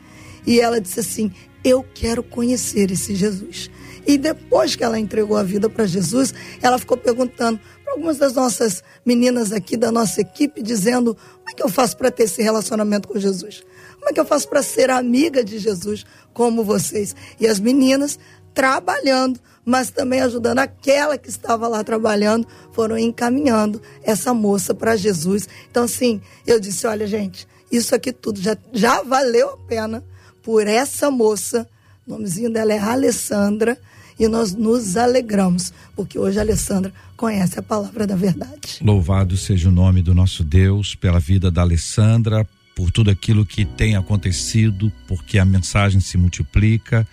[0.45, 1.31] E ela disse assim:
[1.63, 3.69] Eu quero conhecer esse Jesus.
[4.05, 8.33] E depois que ela entregou a vida para Jesus, ela ficou perguntando para algumas das
[8.33, 12.41] nossas meninas aqui da nossa equipe, dizendo: Como é que eu faço para ter esse
[12.41, 13.63] relacionamento com Jesus?
[13.97, 17.15] Como é que eu faço para ser amiga de Jesus como vocês?
[17.39, 18.17] E as meninas
[18.53, 25.47] trabalhando, mas também ajudando aquela que estava lá trabalhando, foram encaminhando essa moça para Jesus.
[25.69, 30.03] Então, assim, eu disse: olha, gente, isso aqui tudo já, já valeu a pena
[30.41, 31.67] por essa moça.
[32.07, 33.77] O nomezinho dela é Alessandra.
[34.19, 38.79] E nós nos alegramos, porque hoje a Alessandra conhece a palavra da verdade.
[38.81, 43.65] Louvado seja o nome do nosso Deus pela vida da Alessandra, por tudo aquilo que
[43.65, 47.07] tem acontecido, porque a mensagem se multiplica,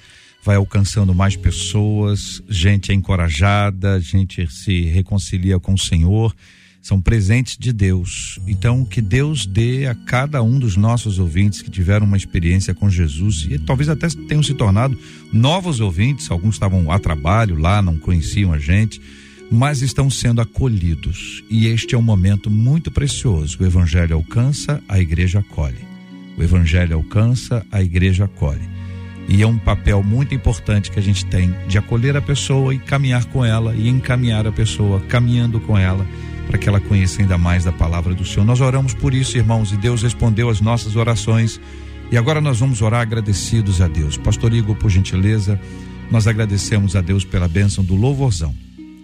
[0.45, 6.37] vai alcançando mais pessoas, gente é encorajada, gente se reconcilia com o Senhor,
[6.83, 8.39] são presentes de Deus.
[8.47, 12.91] Então, que Deus dê a cada um dos nossos ouvintes que tiveram uma experiência com
[12.91, 14.99] Jesus e talvez até tenham se tornado
[15.33, 19.01] novos ouvintes, alguns estavam a trabalho lá, não conheciam a gente
[19.55, 21.45] mas estão sendo acolhidos.
[21.49, 23.57] E este é um momento muito precioso.
[23.61, 25.79] O Evangelho alcança, a igreja acolhe.
[26.37, 28.69] O Evangelho alcança, a igreja acolhe.
[29.29, 32.81] E é um papel muito importante que a gente tem de acolher a pessoa e
[32.81, 36.05] caminhar com ela e encaminhar a pessoa, caminhando com ela,
[36.49, 38.45] para que ela conheça ainda mais da palavra do Senhor.
[38.45, 41.61] Nós oramos por isso, irmãos, e Deus respondeu as nossas orações.
[42.11, 44.17] E agora nós vamos orar agradecidos a Deus.
[44.17, 45.61] Pastor Igor, por gentileza,
[46.11, 48.53] nós agradecemos a Deus pela bênção do louvorzão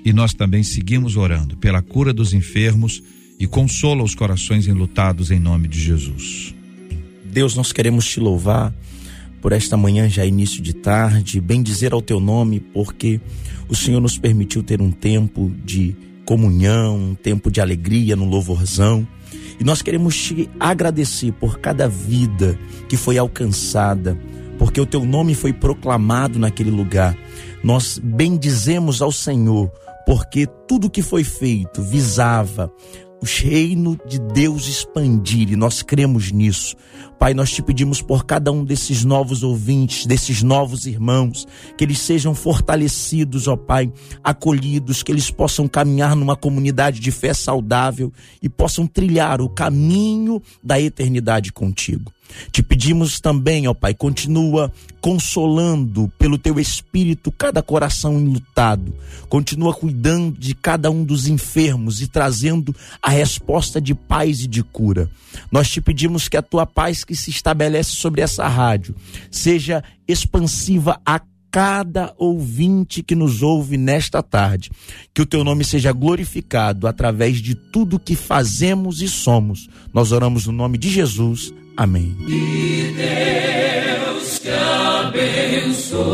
[0.04, 3.02] e nós também seguimos orando pela cura dos enfermos
[3.38, 6.54] e consola os corações enlutados em nome de Jesus.
[7.24, 8.74] Deus, nós queremos te louvar
[9.40, 13.20] por esta manhã, já início de tarde, bem dizer ao teu nome, porque
[13.68, 15.96] o Senhor nos permitiu ter um tempo de
[16.26, 19.06] comunhão, um tempo de alegria no louvorzão.
[19.58, 24.18] E nós queremos te agradecer por cada vida que foi alcançada,
[24.58, 27.16] porque o teu nome foi proclamado naquele lugar.
[27.62, 29.70] Nós bendizemos ao Senhor
[30.10, 32.68] porque tudo que foi feito visava
[33.22, 36.74] o reino de Deus expandir e nós cremos nisso.
[37.16, 41.46] Pai, nós te pedimos por cada um desses novos ouvintes, desses novos irmãos,
[41.78, 43.92] que eles sejam fortalecidos, ó Pai,
[44.24, 50.42] acolhidos, que eles possam caminhar numa comunidade de fé saudável e possam trilhar o caminho
[50.60, 52.10] da eternidade contigo.
[52.50, 58.94] Te pedimos também, ó Pai, continua consolando pelo teu espírito cada coração enlutado.
[59.28, 64.62] Continua cuidando de cada um dos enfermos e trazendo a resposta de paz e de
[64.62, 65.10] cura.
[65.50, 68.94] Nós te pedimos que a tua paz que se estabelece sobre essa rádio
[69.30, 71.20] seja expansiva a
[71.50, 74.70] cada ouvinte que nos ouve nesta tarde.
[75.12, 79.68] Que o teu nome seja glorificado através de tudo que fazemos e somos.
[79.92, 81.52] Nós oramos no nome de Jesus.
[81.80, 82.14] Amém.
[82.28, 86.10] E Deus te abençoe.